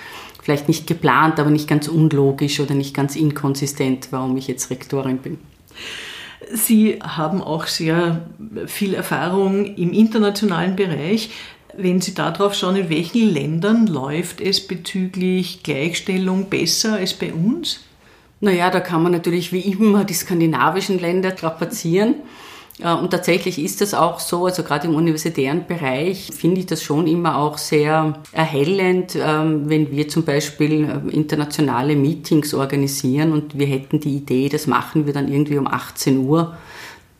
vielleicht 0.43 0.69
nicht 0.69 0.87
geplant, 0.87 1.39
aber 1.39 1.51
nicht 1.51 1.69
ganz 1.69 1.89
unlogisch 1.89 2.61
oder 2.61 2.75
nicht 2.75 2.95
ganz 2.95 3.17
inkonsistent, 3.17 4.09
warum 4.11 4.37
ich 4.39 4.49
jetzt 4.49 4.71
Rektorin 4.71 5.19
bin. 5.19 5.39
Sie 6.51 6.99
haben 7.03 7.43
auch 7.43 7.67
sehr 7.67 8.27
viel 8.67 8.95
Erfahrung 8.95 9.77
im 9.77 9.93
internationalen 9.93 10.77
Bereich. 10.77 11.31
Wenn 11.77 12.01
Sie 12.01 12.15
darauf 12.15 12.55
schauen, 12.55 12.77
in 12.77 12.89
welchen 12.89 13.29
Ländern 13.29 13.87
läuft 13.87 14.41
es 14.41 14.67
bezüglich 14.67 15.63
Gleichstellung 15.63 16.49
besser 16.49 16.95
als 16.95 17.13
bei 17.13 17.35
uns? 17.35 17.81
Naja, 18.41 18.71
da 18.71 18.81
kann 18.81 19.03
man 19.03 19.13
natürlich 19.13 19.53
wie 19.53 19.61
immer 19.61 20.05
die 20.05 20.15
skandinavischen 20.15 20.99
Länder 20.99 21.37
strapazieren. 21.37 22.17
Äh, 22.81 22.93
und 22.95 23.11
tatsächlich 23.11 23.59
ist 23.59 23.81
das 23.81 23.95
auch 23.95 24.21
so, 24.21 24.47
also 24.47 24.63
gerade 24.63 24.87
im 24.87 24.95
universitären 24.95 25.67
Bereich 25.67 26.31
finde 26.33 26.61
ich 26.61 26.67
das 26.67 26.83
schon 26.83 27.07
immer 27.07 27.37
auch 27.37 27.59
sehr 27.59 28.21
erhellend, 28.33 29.17
ähm, 29.21 29.69
wenn 29.69 29.91
wir 29.91 30.09
zum 30.09 30.25
Beispiel 30.25 30.85
äh, 30.85 31.15
internationale 31.15 31.97
Meetings 31.97 32.55
organisieren 32.55 33.33
und 33.33 33.59
wir 33.59 33.67
hätten 33.67 34.01
die 34.01 34.17
Idee, 34.17 34.49
das 34.49 34.67
machen 34.67 35.07
wir 35.07 35.13
dann 35.13 35.29
irgendwie 35.29 35.59
um 35.59 35.67
18 35.67 36.19
Uhr 36.19 36.57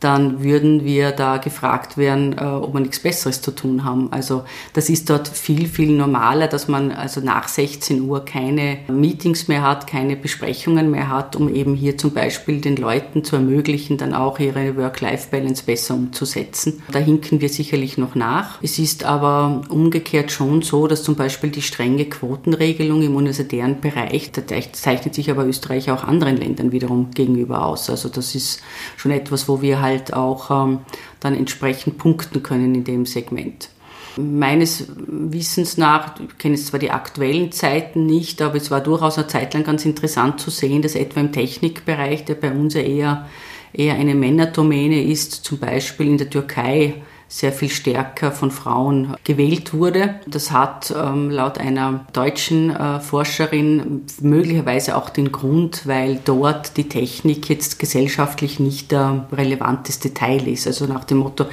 dann 0.01 0.45
würden 0.45 0.85
wir 0.85 1.11
da 1.11 1.39
gefragt 1.39 1.97
werden, 1.97 2.37
äh, 2.39 2.45
ob 2.45 2.75
wir 2.75 2.81
nichts 2.81 3.01
Besseres 3.01 3.43
zu 3.43 3.51
tun 3.51 3.85
haben. 3.85 4.13
Also 4.13 4.45
das 4.73 4.89
ist 4.89 5.11
dort 5.11 5.27
viel, 5.27 5.67
viel 5.67 5.91
normaler, 5.91 6.47
dass 6.47 6.69
man 6.69 6.93
also 6.93 7.21
nach 7.21 7.49
16 7.49 8.03
Uhr 8.03 8.25
keine 8.25 8.79
Meetings 8.89 9.49
mehr 9.49 9.63
hat, 9.63 9.87
keine 9.87 10.17
Besprechungen 10.17 10.91
mehr 10.91 11.09
hat, 11.09 11.35
um 11.35 11.53
eben 11.53 11.75
hier 11.75 11.99
zum 11.99 12.13
Beispiel 12.13 12.61
den 12.61 12.77
Leuten 12.77 13.25
zu 13.25 13.37
ermöglichen, 13.37 13.99
dann 13.99 14.15
auch 14.15 14.39
ihre 14.39 14.77
Work-Life-Balance 14.77 15.65
besser 15.65 15.95
umzusetzen. 15.95 16.83
Da 16.93 17.01
hinken 17.01 17.41
wir 17.41 17.49
sicherlich 17.49 17.99
noch 17.99 18.15
nach. 18.15 18.63
Es 18.63 18.79
ist 18.79 19.05
aber 19.05 19.63
umgekehrt 19.69 20.31
schon 20.31 20.63
so, 20.63 20.87
dass 20.87 21.03
zum 21.03 21.17
Beispiel 21.17 21.51
die 21.51 21.63
strenge 21.63 22.05
Quotenregelung 22.05 23.03
im 23.03 23.17
universitären 23.17 23.81
Bereich, 23.81 24.31
da 24.31 24.43
zeichnet 24.73 25.15
sich 25.15 25.31
aber 25.31 25.45
Österreich 25.45 25.91
auch 25.91 26.05
anderen 26.05 26.37
Ländern 26.37 26.71
wiederum 26.71 27.11
gegenüber 27.11 27.67
aus. 27.67 27.91
Also 27.91 28.09
das 28.09 28.35
ist 28.35 28.63
schon 28.97 29.11
etwas, 29.11 29.49
wo 29.49 29.61
wir 29.61 29.81
halt 29.81 29.88
halt 29.89 30.15
auch 30.15 30.51
ähm, 30.51 30.81
dann 31.21 31.35
entsprechend 31.35 31.99
punkten 31.99 32.43
können 32.43 32.75
in 32.75 32.85
dem 32.85 33.07
Segment. 33.07 33.71
Meines 34.17 34.87
Wissens 34.97 35.77
nach, 35.77 36.19
ich 36.19 36.39
kenne 36.39 36.57
jetzt 36.57 36.67
zwar 36.67 36.81
die 36.81 36.91
aktuellen 36.91 37.53
Zeiten 37.53 38.07
nicht, 38.07 38.43
aber 38.43 38.57
es 38.57 38.71
war 38.71 38.81
durchaus 38.81 39.17
eine 39.17 39.29
Zeit 39.29 39.55
lang 39.55 39.65
ganz 39.65 39.85
interessant 39.85 40.41
zu 40.41 40.51
sehen, 40.51 40.83
dass 40.83 40.95
etwa 40.95 41.21
im 41.21 41.33
Technikbereich, 41.33 42.25
der 42.25 42.35
bei 42.35 42.51
uns 42.51 42.75
ja 42.75 42.81
eher, 42.81 43.29
eher 43.73 43.95
eine 43.95 44.15
Männerdomäne 44.15 45.03
ist, 45.05 45.33
zum 45.33 45.59
Beispiel 45.59 46.09
in 46.09 46.19
der 46.19 46.31
Türkei 46.31 46.95
sehr 47.31 47.53
viel 47.53 47.69
stärker 47.69 48.33
von 48.33 48.51
Frauen 48.51 49.15
gewählt 49.23 49.75
wurde. 49.75 50.15
Das 50.27 50.51
hat 50.51 50.95
ähm, 50.97 51.29
laut 51.31 51.59
einer 51.59 52.07
deutschen 52.15 52.75
äh, 52.75 53.01
Forscherin 53.01 54.07
möglicherweise 54.23 54.97
auch 54.97 55.11
den 55.11 55.31
Grund, 55.31 55.87
weil 55.87 56.19
dort 56.25 56.79
die 56.79 56.89
Technik 56.89 57.51
jetzt 57.51 57.79
gesellschaftlich 57.79 58.61
nicht 58.61 58.93
der 58.93 59.27
relevanteste 59.31 60.15
Teil 60.15 60.49
ist. 60.49 60.67
Also 60.67 60.87
nach 60.87 61.05
dem 61.05 61.19
Motto, 61.19 61.45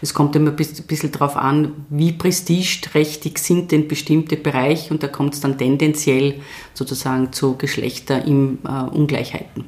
es 0.00 0.14
kommt 0.14 0.36
immer 0.36 0.50
ein 0.50 0.56
bisschen 0.56 1.10
darauf 1.10 1.36
an, 1.36 1.72
wie 1.90 2.12
prestigeträchtig 2.12 3.38
sind 3.38 3.72
denn 3.72 3.88
bestimmte 3.88 4.36
Bereiche 4.36 4.94
und 4.94 5.02
da 5.02 5.08
kommt 5.08 5.34
es 5.34 5.40
dann 5.40 5.58
tendenziell 5.58 6.36
sozusagen 6.74 7.32
zu 7.32 7.56
Geschlechterungleichheiten. 7.56 9.64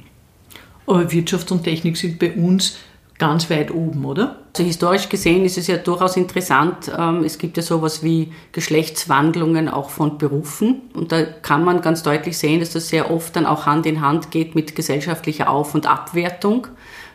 Aber 0.86 1.10
Wirtschaft 1.10 1.50
und 1.50 1.64
Technik 1.64 1.96
sind 1.96 2.20
bei 2.20 2.30
uns 2.32 2.76
ganz 3.18 3.48
weit 3.50 3.72
oben, 3.72 4.04
oder? 4.04 4.36
Also 4.52 4.64
historisch 4.64 5.08
gesehen 5.08 5.44
ist 5.44 5.58
es 5.58 5.66
ja 5.66 5.76
durchaus 5.76 6.16
interessant. 6.16 6.90
Ähm, 6.96 7.24
es 7.24 7.38
gibt 7.38 7.56
ja 7.56 7.62
sowas 7.62 8.02
wie 8.02 8.32
Geschlechtswandlungen 8.52 9.68
auch 9.68 9.90
von 9.90 10.18
Berufen. 10.18 10.82
Und 10.94 11.12
da 11.12 11.22
kann 11.22 11.64
man 11.64 11.80
ganz 11.80 12.02
deutlich 12.02 12.38
sehen, 12.38 12.60
dass 12.60 12.70
das 12.70 12.88
sehr 12.88 13.10
oft 13.10 13.36
dann 13.36 13.46
auch 13.46 13.66
Hand 13.66 13.86
in 13.86 14.00
Hand 14.00 14.30
geht 14.30 14.54
mit 14.54 14.74
gesellschaftlicher 14.74 15.50
Auf- 15.50 15.74
und 15.74 15.86
Abwertung. 15.86 16.68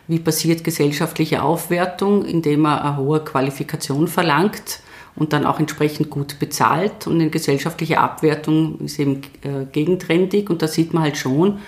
Wie 0.08 0.18
passiert 0.18 0.64
gesellschaftliche 0.64 1.42
Aufwertung? 1.42 2.24
Indem 2.24 2.60
man 2.60 2.78
eine 2.78 2.96
hohe 2.96 3.20
Qualifikation 3.20 4.08
verlangt 4.08 4.80
und 5.14 5.32
dann 5.32 5.46
auch 5.46 5.60
entsprechend 5.60 6.10
gut 6.10 6.38
bezahlt. 6.38 7.06
Und 7.06 7.14
eine 7.14 7.30
gesellschaftliche 7.30 7.98
Abwertung 7.98 8.80
ist 8.80 8.98
eben 8.98 9.22
äh, 9.42 9.66
gegentrendig. 9.70 10.50
Und 10.50 10.62
da 10.62 10.68
sieht 10.68 10.94
man 10.94 11.02
halt 11.02 11.16
schon, 11.16 11.58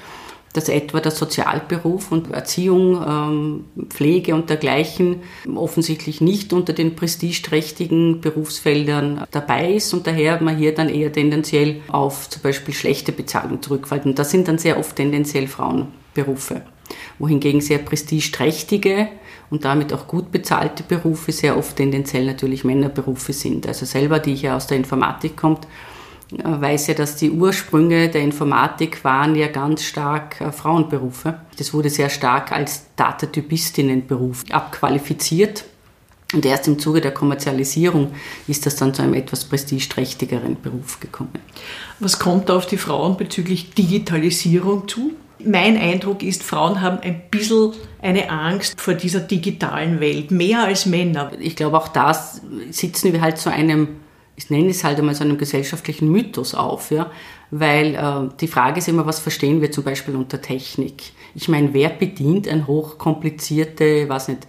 dass 0.54 0.68
etwa 0.68 1.00
der 1.00 1.10
Sozialberuf 1.10 2.12
und 2.12 2.30
Erziehung, 2.30 3.02
ähm, 3.06 3.64
Pflege 3.88 4.34
und 4.34 4.48
dergleichen 4.48 5.16
offensichtlich 5.54 6.20
nicht 6.20 6.52
unter 6.52 6.72
den 6.72 6.94
prestigeträchtigen 6.94 8.20
Berufsfeldern 8.20 9.24
dabei 9.32 9.74
ist 9.74 9.92
und 9.92 10.06
daher 10.06 10.40
man 10.40 10.56
hier 10.56 10.72
dann 10.72 10.88
eher 10.88 11.12
tendenziell 11.12 11.80
auf 11.88 12.30
zum 12.30 12.40
Beispiel 12.40 12.72
schlechte 12.72 13.10
Bezahlung 13.10 13.60
zurückfällt. 13.62 14.06
Und 14.06 14.18
das 14.18 14.30
sind 14.30 14.46
dann 14.46 14.58
sehr 14.58 14.78
oft 14.78 14.94
tendenziell 14.94 15.48
Frauenberufe, 15.48 16.62
wohingegen 17.18 17.60
sehr 17.60 17.78
prestigeträchtige 17.78 19.08
und 19.50 19.64
damit 19.64 19.92
auch 19.92 20.06
gut 20.06 20.30
bezahlte 20.30 20.84
Berufe 20.84 21.32
sehr 21.32 21.58
oft 21.58 21.74
tendenziell 21.74 22.26
natürlich 22.26 22.62
Männerberufe 22.62 23.32
sind. 23.32 23.66
Also 23.66 23.86
selber, 23.86 24.20
die 24.20 24.34
ja 24.34 24.56
aus 24.56 24.68
der 24.68 24.76
Informatik 24.76 25.36
kommt, 25.36 25.66
weiß 26.42 26.88
ja, 26.88 26.94
dass 26.94 27.16
die 27.16 27.30
Ursprünge 27.30 28.08
der 28.08 28.22
Informatik 28.22 29.04
waren 29.04 29.34
ja 29.34 29.48
ganz 29.48 29.84
stark 29.84 30.40
äh, 30.40 30.52
Frauenberufe. 30.52 31.38
Das 31.58 31.72
wurde 31.74 31.90
sehr 31.90 32.10
stark 32.10 32.52
als 32.52 32.86
Datatypistinnenberuf 32.96 34.44
abqualifiziert. 34.50 35.64
Und 36.32 36.44
erst 36.44 36.66
im 36.66 36.78
Zuge 36.78 37.00
der 37.00 37.12
Kommerzialisierung 37.12 38.12
ist 38.48 38.66
das 38.66 38.76
dann 38.76 38.92
zu 38.92 39.02
einem 39.02 39.14
etwas 39.14 39.44
prestigeträchtigeren 39.44 40.60
Beruf 40.60 40.98
gekommen. 40.98 41.30
Was 42.00 42.18
kommt 42.18 42.50
auf 42.50 42.66
die 42.66 42.76
Frauen 42.76 43.16
bezüglich 43.16 43.70
Digitalisierung 43.74 44.88
zu? 44.88 45.12
Mein 45.38 45.76
Eindruck 45.76 46.22
ist, 46.22 46.42
Frauen 46.42 46.80
haben 46.80 46.98
ein 47.00 47.22
bisschen 47.30 47.72
eine 48.02 48.30
Angst 48.30 48.80
vor 48.80 48.94
dieser 48.94 49.20
digitalen 49.20 50.00
Welt, 50.00 50.30
mehr 50.30 50.64
als 50.64 50.86
Männer. 50.86 51.32
Ich 51.38 51.54
glaube, 51.54 51.76
auch 51.76 51.88
da 51.88 52.14
sitzen 52.70 53.12
wir 53.12 53.20
halt 53.20 53.38
zu 53.38 53.50
einem 53.50 53.88
ich 54.36 54.50
nenne 54.50 54.70
es 54.70 54.84
halt 54.84 54.98
einmal 54.98 55.14
so 55.14 55.24
einem 55.24 55.38
gesellschaftlichen 55.38 56.10
Mythos 56.10 56.54
auf, 56.54 56.90
ja, 56.90 57.10
weil 57.50 57.94
äh, 57.94 58.34
die 58.40 58.48
Frage 58.48 58.78
ist 58.78 58.88
immer, 58.88 59.06
was 59.06 59.20
verstehen 59.20 59.60
wir 59.60 59.70
zum 59.70 59.84
Beispiel 59.84 60.16
unter 60.16 60.40
Technik? 60.40 61.12
Ich 61.34 61.48
meine, 61.48 61.72
wer 61.72 61.88
bedient 61.90 62.48
ein 62.48 62.66
hochkomplizierte, 62.66 64.08
was 64.08 64.28
nicht, 64.28 64.46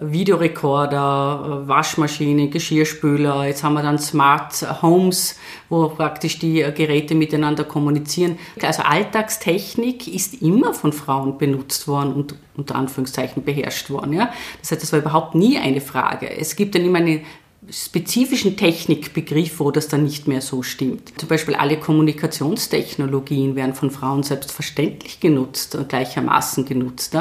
Videorekorder, 0.00 1.64
äh, 1.64 1.68
Waschmaschine, 1.68 2.48
Geschirrspüler, 2.48 3.46
jetzt 3.46 3.64
haben 3.64 3.74
wir 3.74 3.82
dann 3.82 3.98
Smart 3.98 4.54
Homes, 4.80 5.36
wo 5.68 5.88
praktisch 5.88 6.38
die 6.38 6.62
äh, 6.62 6.70
Geräte 6.70 7.16
miteinander 7.16 7.64
kommunizieren. 7.64 8.38
Also 8.62 8.82
Alltagstechnik 8.82 10.06
ist 10.06 10.40
immer 10.40 10.72
von 10.72 10.92
Frauen 10.92 11.36
benutzt 11.36 11.88
worden 11.88 12.12
und 12.12 12.36
unter 12.56 12.76
Anführungszeichen 12.76 13.42
beherrscht 13.42 13.90
worden. 13.90 14.12
Ja? 14.12 14.30
Das 14.60 14.70
heißt, 14.70 14.82
das 14.82 14.92
war 14.92 15.00
überhaupt 15.00 15.34
nie 15.34 15.58
eine 15.58 15.80
Frage. 15.80 16.30
Es 16.30 16.54
gibt 16.54 16.76
dann 16.76 16.82
immer 16.82 16.98
eine 16.98 17.22
spezifischen 17.70 18.56
Technikbegriff, 18.56 19.58
wo 19.60 19.70
das 19.70 19.88
dann 19.88 20.04
nicht 20.04 20.28
mehr 20.28 20.40
so 20.40 20.62
stimmt. 20.62 21.12
Zum 21.18 21.28
Beispiel 21.28 21.54
alle 21.54 21.78
Kommunikationstechnologien 21.78 23.56
werden 23.56 23.74
von 23.74 23.90
Frauen 23.90 24.22
selbstverständlich 24.22 25.20
genutzt 25.20 25.74
und 25.74 25.88
gleichermaßen 25.88 26.64
genutzt. 26.64 27.16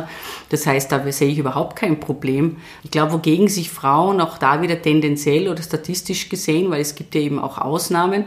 Das 0.49 0.65
heißt, 0.65 0.91
da 0.91 1.11
sehe 1.11 1.29
ich 1.29 1.39
überhaupt 1.39 1.75
kein 1.75 1.99
Problem. 1.99 2.57
Ich 2.83 2.91
glaube, 2.91 3.13
wogegen 3.13 3.47
sich 3.47 3.71
Frauen 3.71 4.21
auch 4.21 4.37
da 4.37 4.61
wieder 4.61 4.81
tendenziell 4.81 5.49
oder 5.49 5.63
statistisch 5.63 6.29
gesehen, 6.29 6.69
weil 6.69 6.81
es 6.81 6.95
gibt 6.95 7.15
ja 7.15 7.21
eben 7.21 7.39
auch 7.39 7.57
Ausnahmen, 7.57 8.25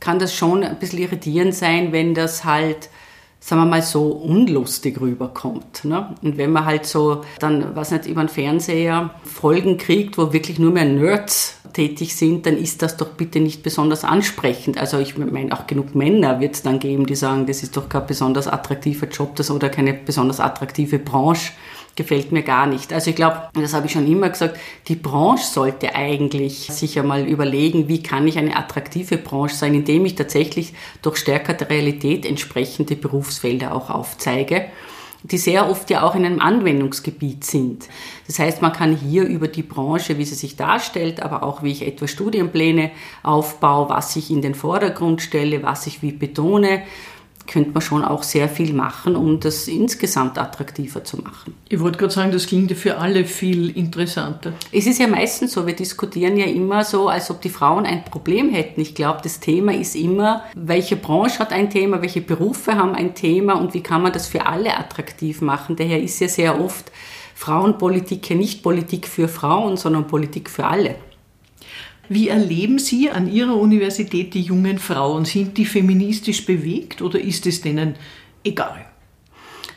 kann 0.00 0.18
das 0.18 0.34
schon 0.34 0.62
ein 0.62 0.78
bisschen 0.78 0.98
irritierend 0.98 1.54
sein, 1.54 1.92
wenn 1.92 2.14
das 2.14 2.44
halt 2.44 2.90
sagen 3.46 3.62
wir 3.62 3.66
mal 3.66 3.82
so, 3.82 4.08
unlustig 4.08 5.00
rüberkommt. 5.00 5.84
Ne? 5.84 6.16
Und 6.20 6.36
wenn 6.36 6.50
man 6.50 6.64
halt 6.64 6.84
so 6.84 7.22
dann, 7.38 7.76
was 7.76 7.92
nicht, 7.92 8.06
über 8.06 8.24
den 8.24 8.28
Fernseher 8.28 9.10
Folgen 9.22 9.78
kriegt, 9.78 10.18
wo 10.18 10.32
wirklich 10.32 10.58
nur 10.58 10.72
mehr 10.72 10.84
Nerds 10.84 11.60
tätig 11.72 12.16
sind, 12.16 12.44
dann 12.44 12.56
ist 12.56 12.82
das 12.82 12.96
doch 12.96 13.10
bitte 13.10 13.38
nicht 13.38 13.62
besonders 13.62 14.02
ansprechend. 14.02 14.78
Also 14.78 14.98
ich 14.98 15.16
meine, 15.16 15.52
auch 15.52 15.68
genug 15.68 15.94
Männer 15.94 16.40
wird 16.40 16.56
es 16.56 16.62
dann 16.62 16.80
geben, 16.80 17.06
die 17.06 17.14
sagen, 17.14 17.46
das 17.46 17.62
ist 17.62 17.76
doch 17.76 17.88
kein 17.88 18.08
besonders 18.08 18.48
attraktiver 18.48 19.06
Job 19.06 19.36
das, 19.36 19.48
oder 19.48 19.68
keine 19.68 19.94
besonders 19.94 20.40
attraktive 20.40 20.98
Branche 20.98 21.52
gefällt 21.96 22.30
mir 22.30 22.42
gar 22.42 22.66
nicht. 22.66 22.92
Also 22.92 23.10
ich 23.10 23.16
glaube, 23.16 23.48
das 23.54 23.74
habe 23.74 23.86
ich 23.86 23.92
schon 23.92 24.06
immer 24.06 24.28
gesagt, 24.28 24.58
die 24.88 24.94
Branche 24.94 25.44
sollte 25.44 25.94
eigentlich 25.94 26.66
sich 26.66 26.98
einmal 26.98 27.26
überlegen, 27.26 27.88
wie 27.88 28.02
kann 28.02 28.28
ich 28.28 28.38
eine 28.38 28.56
attraktive 28.56 29.16
Branche 29.16 29.56
sein, 29.56 29.74
indem 29.74 30.04
ich 30.04 30.14
tatsächlich 30.14 30.74
durch 31.02 31.16
stärker 31.16 31.54
der 31.54 31.70
Realität 31.70 32.24
entsprechende 32.26 32.94
Berufsfelder 32.94 33.74
auch 33.74 33.90
aufzeige 33.90 34.66
die 35.30 35.38
sehr 35.38 35.68
oft 35.68 35.90
ja 35.90 36.02
auch 36.02 36.14
in 36.14 36.24
einem 36.24 36.40
Anwendungsgebiet 36.40 37.44
sind. 37.44 37.88
Das 38.26 38.38
heißt, 38.38 38.62
man 38.62 38.72
kann 38.72 38.96
hier 38.96 39.24
über 39.24 39.48
die 39.48 39.62
Branche, 39.62 40.18
wie 40.18 40.24
sie 40.24 40.34
sich 40.34 40.56
darstellt, 40.56 41.20
aber 41.20 41.42
auch 41.42 41.62
wie 41.62 41.72
ich 41.72 41.86
etwa 41.86 42.06
Studienpläne 42.06 42.90
aufbaue, 43.22 43.88
was 43.88 44.14
ich 44.16 44.30
in 44.30 44.42
den 44.42 44.54
Vordergrund 44.54 45.22
stelle, 45.22 45.62
was 45.62 45.86
ich 45.86 46.02
wie 46.02 46.12
betone, 46.12 46.82
könnte 47.46 47.70
man 47.70 47.82
schon 47.82 48.04
auch 48.04 48.22
sehr 48.22 48.48
viel 48.48 48.72
machen, 48.72 49.16
um 49.16 49.40
das 49.40 49.68
insgesamt 49.68 50.38
attraktiver 50.38 51.04
zu 51.04 51.18
machen. 51.18 51.54
Ich 51.68 51.80
wollte 51.80 51.98
gerade 51.98 52.12
sagen, 52.12 52.32
das 52.32 52.46
klingt 52.46 52.72
für 52.72 52.98
alle 52.98 53.24
viel 53.24 53.76
interessanter. 53.76 54.52
Es 54.72 54.86
ist 54.86 54.98
ja 54.98 55.06
meistens 55.06 55.52
so, 55.52 55.66
wir 55.66 55.74
diskutieren 55.74 56.36
ja 56.36 56.46
immer 56.46 56.84
so, 56.84 57.08
als 57.08 57.30
ob 57.30 57.40
die 57.40 57.48
Frauen 57.48 57.86
ein 57.86 58.04
Problem 58.04 58.50
hätten. 58.50 58.80
Ich 58.80 58.94
glaube, 58.94 59.20
das 59.22 59.40
Thema 59.40 59.74
ist 59.74 59.96
immer, 59.96 60.44
welche 60.54 60.96
Branche 60.96 61.38
hat 61.38 61.52
ein 61.52 61.70
Thema, 61.70 62.02
welche 62.02 62.20
Berufe 62.20 62.76
haben 62.76 62.94
ein 62.94 63.14
Thema 63.14 63.54
und 63.54 63.74
wie 63.74 63.82
kann 63.82 64.02
man 64.02 64.12
das 64.12 64.26
für 64.26 64.46
alle 64.46 64.76
attraktiv 64.76 65.40
machen. 65.40 65.76
Daher 65.76 66.02
ist 66.02 66.20
ja 66.20 66.28
sehr 66.28 66.60
oft 66.60 66.90
Frauenpolitik 67.36 68.30
ja 68.30 68.36
nicht 68.36 68.62
Politik 68.62 69.06
für 69.06 69.28
Frauen, 69.28 69.76
sondern 69.76 70.06
Politik 70.06 70.48
für 70.48 70.64
alle. 70.64 70.96
Wie 72.08 72.28
erleben 72.28 72.78
Sie 72.78 73.10
an 73.10 73.30
Ihrer 73.30 73.56
Universität 73.56 74.34
die 74.34 74.42
jungen 74.42 74.78
Frauen? 74.78 75.24
Sind 75.24 75.58
die 75.58 75.66
feministisch 75.66 76.46
bewegt 76.46 77.02
oder 77.02 77.20
ist 77.20 77.46
es 77.46 77.60
denen 77.60 77.96
egal? 78.44 78.86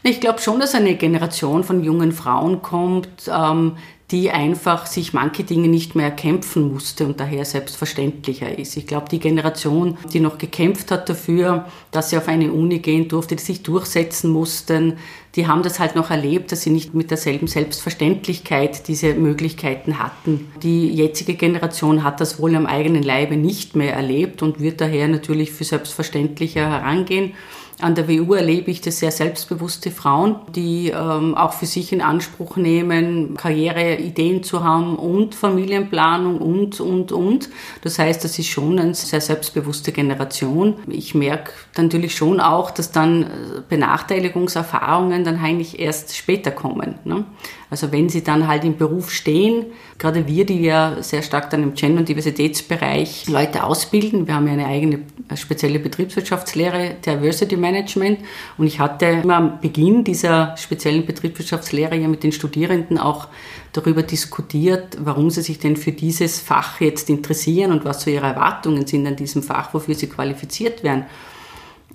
Ich 0.04 0.22
glaube 0.22 0.40
schon, 0.40 0.60
dass 0.60 0.76
eine 0.76 0.96
Generation 0.96 1.64
von 1.64 1.84
jungen 1.84 2.14
Frauen 2.14 2.62
kommt, 2.62 3.10
ähm, 3.28 3.76
die 4.12 4.32
einfach 4.32 4.86
sich 4.86 5.14
manche 5.14 5.44
Dinge 5.44 5.68
nicht 5.68 5.94
mehr 5.94 6.08
erkämpfen 6.08 6.72
musste 6.72 7.06
und 7.06 7.20
daher 7.20 7.46
selbstverständlicher 7.46 8.58
ist. 8.58 8.76
Ich 8.76 8.88
glaube, 8.88 9.08
die 9.10 9.20
Generation, 9.20 9.98
die 10.12 10.20
noch 10.20 10.38
gekämpft 10.38 10.90
hat 10.90 11.10
dafür, 11.10 11.66
dass 11.92 12.10
sie 12.10 12.18
auf 12.18 12.28
eine 12.28 12.52
Uni 12.52 12.80
gehen 12.80 13.08
durfte, 13.08 13.36
die 13.36 13.44
sich 13.44 13.62
durchsetzen 13.62 14.32
mussten, 14.32 14.98
die 15.36 15.48
haben 15.48 15.62
das 15.62 15.80
halt 15.80 15.96
noch 15.96 16.10
erlebt, 16.10 16.52
dass 16.52 16.64
sie 16.64 16.72
nicht 16.72 16.94
mit 16.94 17.12
derselben 17.12 17.48
Selbstverständlichkeit 17.48 18.88
diese 18.88 19.14
Möglichkeiten 19.14 20.00
hatten. 20.00 20.52
Die 20.64 20.90
jetzige 20.90 21.36
Generation 21.36 22.04
hat 22.04 22.20
das 22.20 22.40
wohl 22.40 22.56
am 22.56 22.66
eigenen 22.66 23.04
Leibe 23.04 23.38
nicht 23.38 23.76
mehr 23.76 23.94
erlebt 23.94 24.42
und 24.42 24.60
wird 24.60 24.82
daher 24.82 25.08
natürlich 25.08 25.52
für 25.52 25.64
selbstverständlicher 25.64 26.70
herangehen. 26.70 27.34
An 27.82 27.96
der 27.96 28.10
WU 28.10 28.34
erlebe 28.34 28.72
ich 28.72 28.82
das 28.82 29.00
sehr 29.00 29.12
selbstbewusste 29.12 29.90
Frauen, 29.90 30.36
die 30.54 30.90
ähm, 30.90 31.36
auch 31.36 31.54
für 31.54 31.66
sich 31.66 31.94
in 31.94 32.02
Anspruch 32.02 32.58
nehmen, 32.58 33.38
Karriereideen 33.38 34.44
zu 34.44 34.66
haben 34.66 34.98
und 34.98 35.34
Familienplanung 35.34 36.40
und, 36.40 36.82
und, 36.82 37.14
und. 37.14 37.50
Das 37.82 37.98
heißt, 37.98 38.24
das 38.24 38.38
ist 38.38 38.48
schon 38.48 38.80
eine 38.80 38.94
sehr 38.94 39.22
selbstbewusste 39.22 39.94
Generation. 39.94 40.76
Ich 40.88 41.16
merke 41.16 41.52
natürlich 41.78 42.16
schon 42.16 42.42
auch, 42.42 42.72
dass 42.72 42.92
dann 42.92 43.24
äh, 43.24 43.28
Benachteiligungserfahrungen 43.70 45.24
dann 45.24 45.40
eigentlich 45.40 45.80
erst 45.80 46.18
später 46.18 46.52
kommen. 46.52 46.96
Ne? 47.06 47.24
Also 47.72 47.92
wenn 47.92 48.10
sie 48.10 48.24
dann 48.24 48.48
halt 48.48 48.64
im 48.64 48.78
Beruf 48.78 49.12
stehen, 49.12 49.68
gerade 50.00 50.26
wir, 50.26 50.46
die 50.46 50.62
ja 50.62 51.04
sehr 51.04 51.22
stark 51.22 51.52
dann 51.52 51.62
im 51.62 51.76
Gender- 51.76 52.00
und 52.00 52.10
Diversitätsbereich 52.10 53.28
Leute 53.28 53.64
ausbilden, 53.64 54.26
wir 54.26 54.34
haben 54.34 54.48
ja 54.48 54.54
eine 54.54 54.66
eigene 54.66 55.02
spezielle 55.36 55.78
Betriebswirtschaftslehre, 55.78 56.96
Diversity 57.06 57.58
Management, 57.58 58.20
und 58.58 58.66
ich 58.66 58.80
hatte 58.80 59.06
immer 59.06 59.36
am 59.36 59.60
Beginn 59.62 60.04
dieser 60.04 60.58
speziellen 60.58 61.06
Betriebswirtschaftslehre 61.06 61.96
ja 61.96 62.08
mit 62.08 62.24
den 62.24 62.32
Studierenden 62.32 62.98
auch 62.98 63.28
darüber 63.72 64.02
diskutiert, 64.02 64.98
warum 65.00 65.30
sie 65.30 65.42
sich 65.42 65.60
denn 65.60 65.78
für 65.78 65.92
dieses 65.92 66.40
Fach 66.40 66.82
jetzt 66.82 67.08
interessieren 67.10 67.72
und 67.72 67.86
was 67.86 68.02
so 68.02 68.10
ihre 68.10 68.26
Erwartungen 68.26 68.88
sind 68.88 69.06
an 69.06 69.16
diesem 69.16 69.44
Fach, 69.44 69.76
wofür 69.76 69.94
sie 69.94 70.08
qualifiziert 70.08 70.84
werden. 70.84 71.06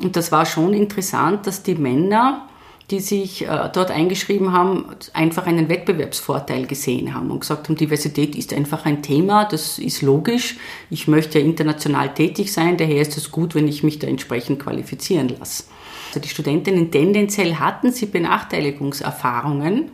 Und 0.01 0.15
das 0.15 0.31
war 0.31 0.47
schon 0.47 0.73
interessant, 0.73 1.47
dass 1.47 1.63
die 1.63 1.75
Männer 1.75 2.49
die 2.91 3.01
sich 3.01 3.47
äh, 3.47 3.71
dort 3.73 3.91
eingeschrieben 3.91 4.53
haben, 4.53 4.87
einfach 5.15 5.47
einen 5.47 5.69
Wettbewerbsvorteil 5.69 6.67
gesehen 6.67 7.15
haben 7.15 7.31
und 7.31 7.41
gesagt 7.41 7.69
haben, 7.69 7.77
Diversität 7.77 8.37
ist 8.37 8.53
einfach 8.53 8.85
ein 8.85 9.03
Thema, 9.03 9.47
das 9.47 9.79
ist 9.79 10.03
logisch. 10.03 10.57
Ich 10.91 11.09
möchte 11.09 11.39
ja 11.39 11.45
international 11.45 12.13
tätig 12.13 12.53
sein, 12.53 12.77
daher 12.77 13.01
ist 13.01 13.17
es 13.17 13.31
gut, 13.31 13.55
wenn 13.55 13.69
ich 13.69 13.83
mich 13.83 13.99
da 13.99 14.07
entsprechend 14.07 14.61
qualifizieren 14.61 15.29
lasse. 15.29 15.65
Also 16.09 16.21
die 16.21 16.29
Studentinnen 16.29 16.91
tendenziell 16.91 17.57
hatten 17.57 17.91
sie 17.91 18.07
Benachteiligungserfahrungen 18.07 19.91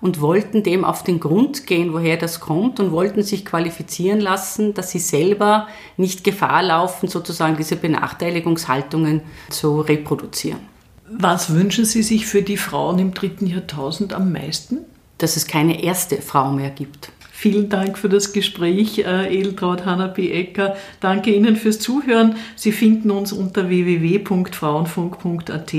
und 0.00 0.22
wollten 0.22 0.62
dem 0.62 0.84
auf 0.84 1.04
den 1.04 1.20
Grund 1.20 1.66
gehen, 1.66 1.92
woher 1.92 2.16
das 2.16 2.40
kommt 2.40 2.80
und 2.80 2.90
wollten 2.90 3.22
sich 3.22 3.44
qualifizieren 3.44 4.20
lassen, 4.20 4.72
dass 4.72 4.90
sie 4.90 4.98
selber 4.98 5.68
nicht 5.98 6.24
Gefahr 6.24 6.62
laufen, 6.62 7.06
sozusagen 7.06 7.58
diese 7.58 7.76
Benachteiligungshaltungen 7.76 9.20
zu 9.50 9.82
reproduzieren. 9.82 10.69
Was 11.12 11.52
wünschen 11.52 11.84
Sie 11.84 12.02
sich 12.02 12.26
für 12.26 12.42
die 12.42 12.56
Frauen 12.56 12.98
im 12.98 13.14
dritten 13.14 13.46
Jahrtausend 13.46 14.12
am 14.12 14.32
meisten? 14.32 14.78
Dass 15.18 15.36
es 15.36 15.46
keine 15.46 15.82
erste 15.82 16.22
Frau 16.22 16.50
mehr 16.50 16.70
gibt. 16.70 17.12
Vielen 17.40 17.70
Dank 17.70 17.96
für 17.96 18.10
das 18.10 18.34
Gespräch, 18.34 18.98
äh, 18.98 19.34
Edeltraut 19.34 19.86
Hanapi 19.86 20.30
Ecker. 20.30 20.76
Danke 21.00 21.34
Ihnen 21.34 21.56
fürs 21.56 21.78
Zuhören. 21.78 22.36
Sie 22.54 22.70
finden 22.70 23.10
uns 23.10 23.32
unter 23.32 23.70
www.frauenfunk.at, 23.70 25.74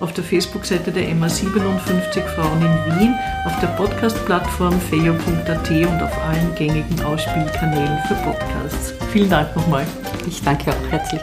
auf 0.00 0.12
der 0.12 0.24
Facebook-Seite 0.24 0.92
der 0.92 1.08
MA57 1.08 2.20
Frauen 2.36 2.60
in 2.60 3.00
Wien, 3.00 3.14
auf 3.46 3.58
der 3.60 3.68
Podcast-Plattform 3.68 4.78
feio.at 4.90 5.70
und 5.70 6.02
auf 6.02 6.18
allen 6.24 6.54
gängigen 6.56 7.02
Ausspielkanälen 7.02 8.00
für 8.06 8.16
Podcasts. 8.16 8.92
Vielen 9.10 9.30
Dank 9.30 9.56
nochmal. 9.56 9.86
Ich 10.26 10.42
danke 10.42 10.72
auch 10.72 10.88
herzlich. 10.90 11.22